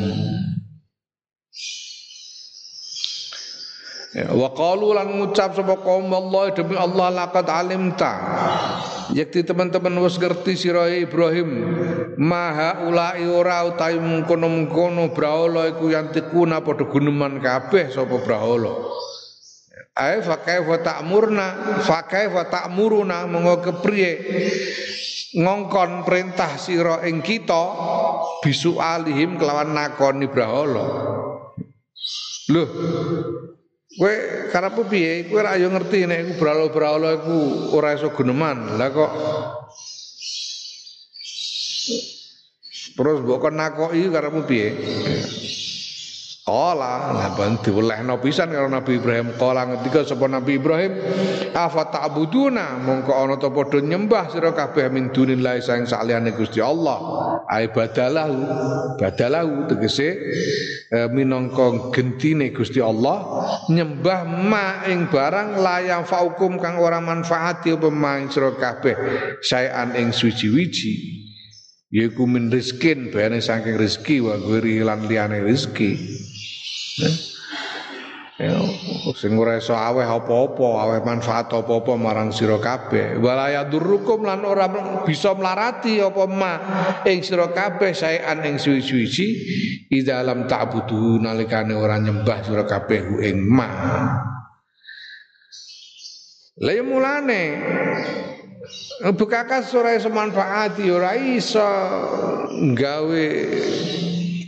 Ya, 4.14 4.30
wa 4.30 4.46
qalu 4.54 4.94
lan 4.94 5.10
ngucap 5.18 5.58
sapa 5.58 5.74
kaum 5.82 6.06
Allah 6.14 6.54
demi 6.54 6.78
Allah 6.78 7.10
laqad 7.10 7.50
alimta. 7.50 8.14
Yakti 9.10 9.42
teman-teman 9.42 9.90
wis 10.06 10.22
ngerti 10.22 10.54
sira 10.54 10.86
Ibrahim 10.86 11.50
maha 12.14 12.86
ulai 12.86 13.26
ora 13.26 13.66
utawi 13.66 13.98
mengkono-mengkono 13.98 15.10
brahala 15.10 15.66
iku 15.74 15.90
yantikuna 15.90 16.62
padha 16.62 16.86
guneman 16.86 17.42
kabeh 17.42 17.90
sapa 17.90 18.22
brahala. 18.22 18.70
Ai 19.98 20.22
fa 20.22 20.38
kaifa 20.38 20.78
ta'murna 20.78 21.46
fa 21.82 22.06
kaifa 22.06 22.46
ta'muruna 22.46 23.26
monggo 23.26 23.66
kepriye 23.66 24.10
ngongkon 25.34 26.06
perintah 26.06 26.54
sira 26.54 27.02
ing 27.02 27.18
kita 27.18 27.62
bisu 28.46 28.78
alihim 28.78 29.42
kelawan 29.42 29.74
nakoni 29.74 30.30
brahala. 30.30 30.86
Loh, 32.54 32.68
Kowe 33.94 34.14
karepe 34.50 34.82
piye? 34.90 35.30
Kowe 35.30 35.38
ora 35.40 35.54
yo 35.54 35.70
ngerti 35.70 36.06
nek 36.06 36.20
iku 36.26 36.32
bralo-bralo 36.42 37.08
iku 37.14 37.36
ora 37.78 37.94
iso 37.94 38.10
guneman. 38.10 38.74
Lah 38.74 38.90
kok 38.90 39.12
Terus 42.94 43.26
mbok 43.26 43.42
kon 43.42 43.58
nakoki 43.58 44.06
karepmu 44.06 44.46
piye? 44.46 44.68
Kala 46.44 47.08
naban 47.16 47.56
diwelehno 47.56 48.20
pisan 48.20 48.52
karo 48.52 48.68
Nabi 48.68 49.00
Ibrahim. 49.00 49.32
Kala 49.40 49.64
ngendika 49.64 50.04
sapa 50.04 50.28
Nabi 50.28 50.60
Ibrahim? 50.60 50.92
Afa 51.56 51.88
ta'buduna? 51.88 52.84
Mongko 52.84 53.16
ana 53.16 53.40
ta 53.40 53.48
padha 53.48 53.80
nyembah 53.80 54.28
sira 54.28 54.52
kabeh 54.52 54.92
min 54.92 55.08
dunillahi 55.08 55.64
sang 55.64 55.88
saliyane 55.88 56.36
Gusti 56.36 56.60
Allah. 56.60 57.00
Ai 57.48 57.72
badalahu 57.72 58.44
badalahu 59.00 59.72
tegese 59.72 60.20
e, 60.92 61.08
minangka 61.16 61.88
gentine 61.96 62.52
Gusti 62.52 62.76
Allah 62.76 63.24
nyembah 63.72 64.28
ma 64.28 64.84
ing 64.84 65.08
barang 65.08 65.64
layang 65.64 66.04
faukum 66.04 66.60
kang 66.60 66.76
ora 66.76 67.00
manfaati 67.00 67.72
apa 67.72 67.88
maing 67.88 68.28
sira 68.28 68.52
kabeh 68.52 68.92
saean 69.40 69.96
ing 69.96 70.12
suci-wiji. 70.12 71.24
Yaiku 71.88 72.28
min 72.28 72.52
rizkin 72.52 73.08
bayane 73.08 73.40
saking 73.40 73.80
rezeki 73.80 74.20
wa 74.20 74.36
ghairi 74.36 74.84
lan 74.84 75.08
liyane 75.08 75.40
Ya, 78.34 78.58
sing 79.14 79.38
ora 79.38 79.58
iso 79.58 79.74
aweh 79.74 80.02
apa-apa, 80.06 80.66
aweh 80.82 81.00
manfaat 81.06 81.50
apa-apa 81.50 81.94
marang 81.94 82.34
sira 82.34 82.58
kabeh. 82.58 83.18
Walaya 83.22 83.66
durukum 83.66 84.26
lan 84.26 84.42
ora 84.42 84.66
bisa 85.06 85.34
melarati 85.38 86.02
apa 86.02 86.26
ma 86.26 86.54
ing 87.06 87.22
sira 87.22 87.50
kabeh 87.50 87.94
saean 87.94 88.42
ing 88.42 88.58
suwi-suwi 88.58 89.28
di 89.86 89.98
dalam 90.02 90.50
ta'budu 90.50 91.22
nalikane 91.22 91.78
ora 91.78 91.98
nyembah 91.98 92.38
sira 92.42 92.66
kabeh 92.66 93.22
ing 93.22 93.38
ma. 93.42 93.70
Lah 96.62 96.70
ya 96.74 96.82
mulane 96.86 97.42
Bekakas 99.04 99.74
ora 99.76 99.92
iso 99.92 100.08
manfaati 100.08 100.88
ora 100.88 101.18
iso 101.18 101.70
gawe 102.72 103.26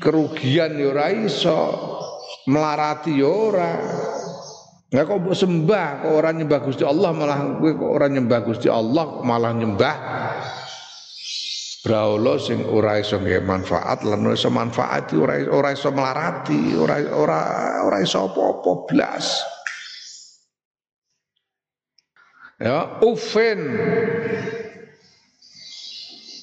kerugian 0.01 0.79
ya 0.79 0.87
ora 0.89 1.11
iso 1.13 1.96
melarati 2.47 3.19
ya 3.19 3.29
ora. 3.29 3.73
Nggak 4.87 5.05
kok 5.11 5.19
mbok 5.19 5.37
sembah 5.37 5.89
kok 6.07 6.13
ora 6.15 6.31
nyembah 6.31 6.61
Gusti 6.63 6.85
Allah 6.87 7.11
malah 7.11 7.59
kowe 7.59 7.71
kok 7.75 7.91
ora 7.91 8.07
nyembah 8.07 8.41
Gusti 8.47 8.69
Allah 8.71 9.07
malah 9.27 9.51
nyembah 9.51 9.95
Braula 11.87 12.35
sing 12.43 12.67
ora 12.67 12.99
iso 12.99 13.23
nggih 13.23 13.47
manfaat 13.47 14.03
lan 14.03 14.27
ora 14.27 14.35
iso 14.35 14.51
manfaati 14.51 15.15
ora 15.15 15.39
ora 15.47 15.71
iso 15.71 15.95
melarati 15.95 16.75
ora 16.75 16.99
ora 17.15 17.39
ora 17.87 18.03
iso 18.03 18.27
apa-apa 18.27 18.71
blas. 18.91 19.27
Ya, 22.59 22.99
ufen 23.07 23.59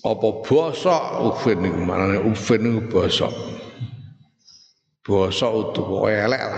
apa 0.04 0.28
bosok 0.48 1.04
ufen 1.28 1.58
niku 1.60 1.80
manane 1.84 2.24
ufen 2.24 2.60
niku 2.64 2.82
bosok 2.88 3.34
basa 5.04 5.52
utuh 5.52 6.08
elek 6.08 6.42
lah. 6.42 6.56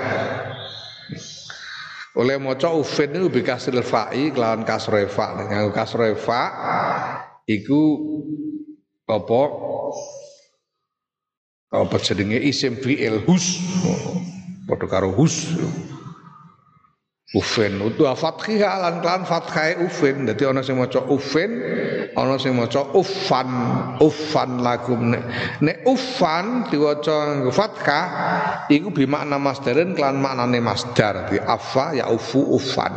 Oleh 2.16 2.40
maca 2.40 2.72
ufin 2.72 3.12
niku 3.12 3.28
bi 3.28 3.42
kasril 3.44 3.84
fa'i 3.84 4.32
kelawan 4.32 4.64
kasre 4.64 5.12
fa. 5.12 5.36
Nganggo 5.36 5.76
kasre 5.76 6.16
fa 6.16 6.44
iku 7.44 7.82
apa? 9.04 9.42
Apa 11.76 11.98
jenenge? 12.00 12.40
Isim 12.40 12.80
fi'il 12.80 13.20
hus. 13.28 13.60
Padha 14.64 14.88
karo 14.88 15.12
hus 15.12 15.52
Ufin 17.36 17.84
utu 17.84 18.08
fathah 18.08 18.80
lan 18.80 19.04
kelan 19.04 19.28
fathah 19.28 19.76
ufin 19.84 20.24
dadi 20.24 20.48
ana 20.48 20.64
sing 20.64 20.80
maca 20.80 21.04
ufin 21.04 21.52
ana 22.16 22.40
sing 22.40 22.56
maca 22.56 22.96
uffan. 22.96 23.50
Uffan 24.00 24.64
lakum 24.64 25.12
nek 25.12 25.24
nek 25.60 25.84
uffan 25.84 26.72
diwaca 26.72 27.44
fathah 27.52 28.06
iku 28.72 28.96
bi 28.96 29.04
makna 29.04 29.36
masdarin 29.36 29.92
kelan 29.92 30.24
maknane 30.24 30.64
masdar. 30.64 31.28
Di 31.28 31.36
afa 31.36 31.92
ya 31.92 32.08
ufu 32.08 32.56
uffan. 32.56 32.96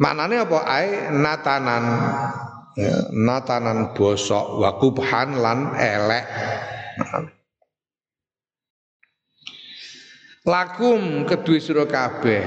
Maknane 0.00 0.40
apa? 0.40 0.58
Ae 0.64 1.12
natanan. 1.12 1.84
Ya, 2.80 3.10
natanan 3.12 3.92
bosok 3.92 4.64
wa 4.64 4.80
kubhan 4.80 5.36
lan 5.36 5.76
elek 5.76 6.24
lakum 10.50 11.22
kedue 11.22 11.62
sira 11.62 11.86
kabeh. 11.86 12.42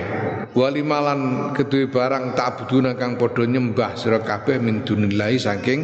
Walimalan 0.54 1.50
kedue 1.56 1.88
barang 1.88 2.36
tak 2.36 2.60
buduna 2.62 2.94
kang 3.00 3.16
padha 3.16 3.48
nyembah 3.48 3.96
sira 3.96 4.20
kabeh 4.20 4.60
min 4.60 4.84
dunillahi 4.84 5.40
saking 5.40 5.80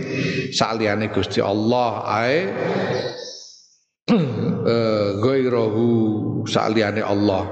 saliyane 0.52 1.08
Gusti 1.16 1.40
Allah 1.40 1.92
ae. 2.06 2.40
Eh 4.60 5.16
ghairahu 5.24 6.44
saliyane 6.44 7.00
Allah. 7.00 7.48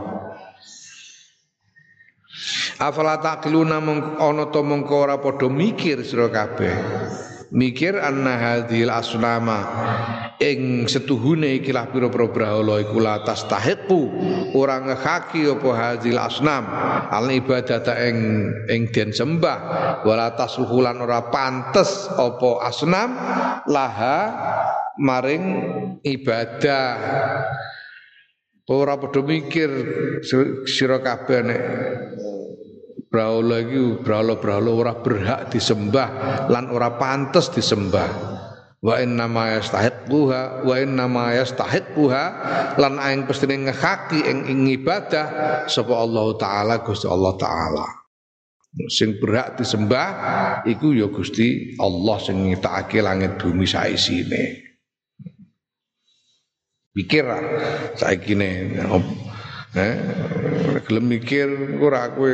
Afala 2.78 3.18
taqiluna 3.24 3.80
ana 4.20 4.44
to 4.52 4.62
mengko 4.62 5.08
mikir 5.50 6.04
sira 6.04 6.28
kabeh 6.28 6.76
mikir 7.52 7.96
anna 8.00 8.36
hadhil 8.38 8.92
asnama. 8.92 9.60
Ing 10.38 10.86
setuhune 10.86 11.58
ikilah 11.64 11.90
pira-pira 11.90 12.30
brahala 12.30 12.78
iku 12.84 13.02
la 13.02 13.26
tastahiqu 13.26 14.02
ora 14.54 14.84
ngehaki 14.84 15.50
apa 15.50 15.70
hadhil 15.74 16.20
asnam. 16.22 16.64
Al 17.10 17.28
ibadata 17.32 17.98
ing 18.06 18.18
ing 18.70 18.82
den 18.94 19.10
sembah. 19.16 19.60
Wala 20.06 20.38
tasluhulan 20.38 21.02
ora 21.02 21.28
pantes 21.34 22.08
apa 22.14 22.68
asnam 22.68 23.18
laha 23.66 24.20
maring 25.00 25.46
ibadah. 26.04 26.90
Ora 28.68 29.00
padha 29.00 29.24
mikir 29.24 29.72
sira 30.68 31.00
kabeh 31.00 31.40
Brahala 33.08 33.62
iki 33.64 34.04
brahala-brahala 34.04 34.72
ora 34.74 34.94
berhak 35.00 35.54
disembah 35.54 36.10
lan 36.50 36.74
ora 36.74 36.98
pantes 36.98 37.48
disembah. 37.54 38.10
Wa 38.78 39.02
inna 39.02 39.26
ma 39.26 39.58
yastahiquha 39.58 40.66
wa 40.66 40.76
inna 40.78 41.06
ma 41.10 41.34
yastahiquha 41.34 42.24
lan 42.78 43.02
aing 43.02 43.26
pestine 43.26 43.66
ngehaki 43.66 44.22
ing 44.22 44.46
ing 44.46 44.60
ibadah 44.70 45.66
sapa 45.66 45.94
Allah 45.98 46.26
taala 46.38 46.76
Gusti 46.86 47.10
Allah 47.10 47.34
taala. 47.38 47.88
Sing 48.92 49.18
berhak 49.18 49.58
disembah 49.58 50.08
iku 50.70 50.94
ya 50.94 51.10
Gusti 51.10 51.74
Allah 51.82 52.18
sing 52.22 52.46
ngitakake 52.46 53.02
langit 53.02 53.42
bumi 53.42 53.66
saisine. 53.66 54.68
Pikir 56.94 57.26
saiki 57.98 58.34
ne 58.38 58.50
Eh, 59.78 59.96
gelem 60.90 61.06
mikir 61.06 61.46
ora 61.78 62.10
kowe 62.10 62.34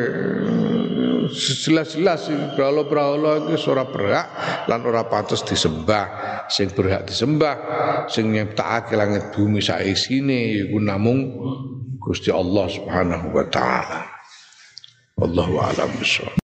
jelas-jelas 1.27 2.31
brahala-brahala 2.55 3.51
iki 3.51 3.59
ora 3.67 3.83
berhak 3.83 4.27
lan 4.71 4.79
ora 4.87 5.03
pantes 5.11 5.43
disembah. 5.43 6.07
Sing 6.47 6.71
berhak 6.71 7.03
disembah 7.07 7.55
sing 8.07 8.31
nyiptakake 8.31 8.95
langit 8.95 9.35
bumi 9.35 9.59
saisine 9.59 10.67
iku 10.67 10.79
namung 10.79 11.19
Gusti 11.99 12.31
Allah 12.31 12.67
Subhanahu 12.71 13.31
wa 13.31 13.45
taala. 13.51 14.07
Allahu 15.19 15.59
a'lam 15.59 15.91
bishawab. 15.99 16.35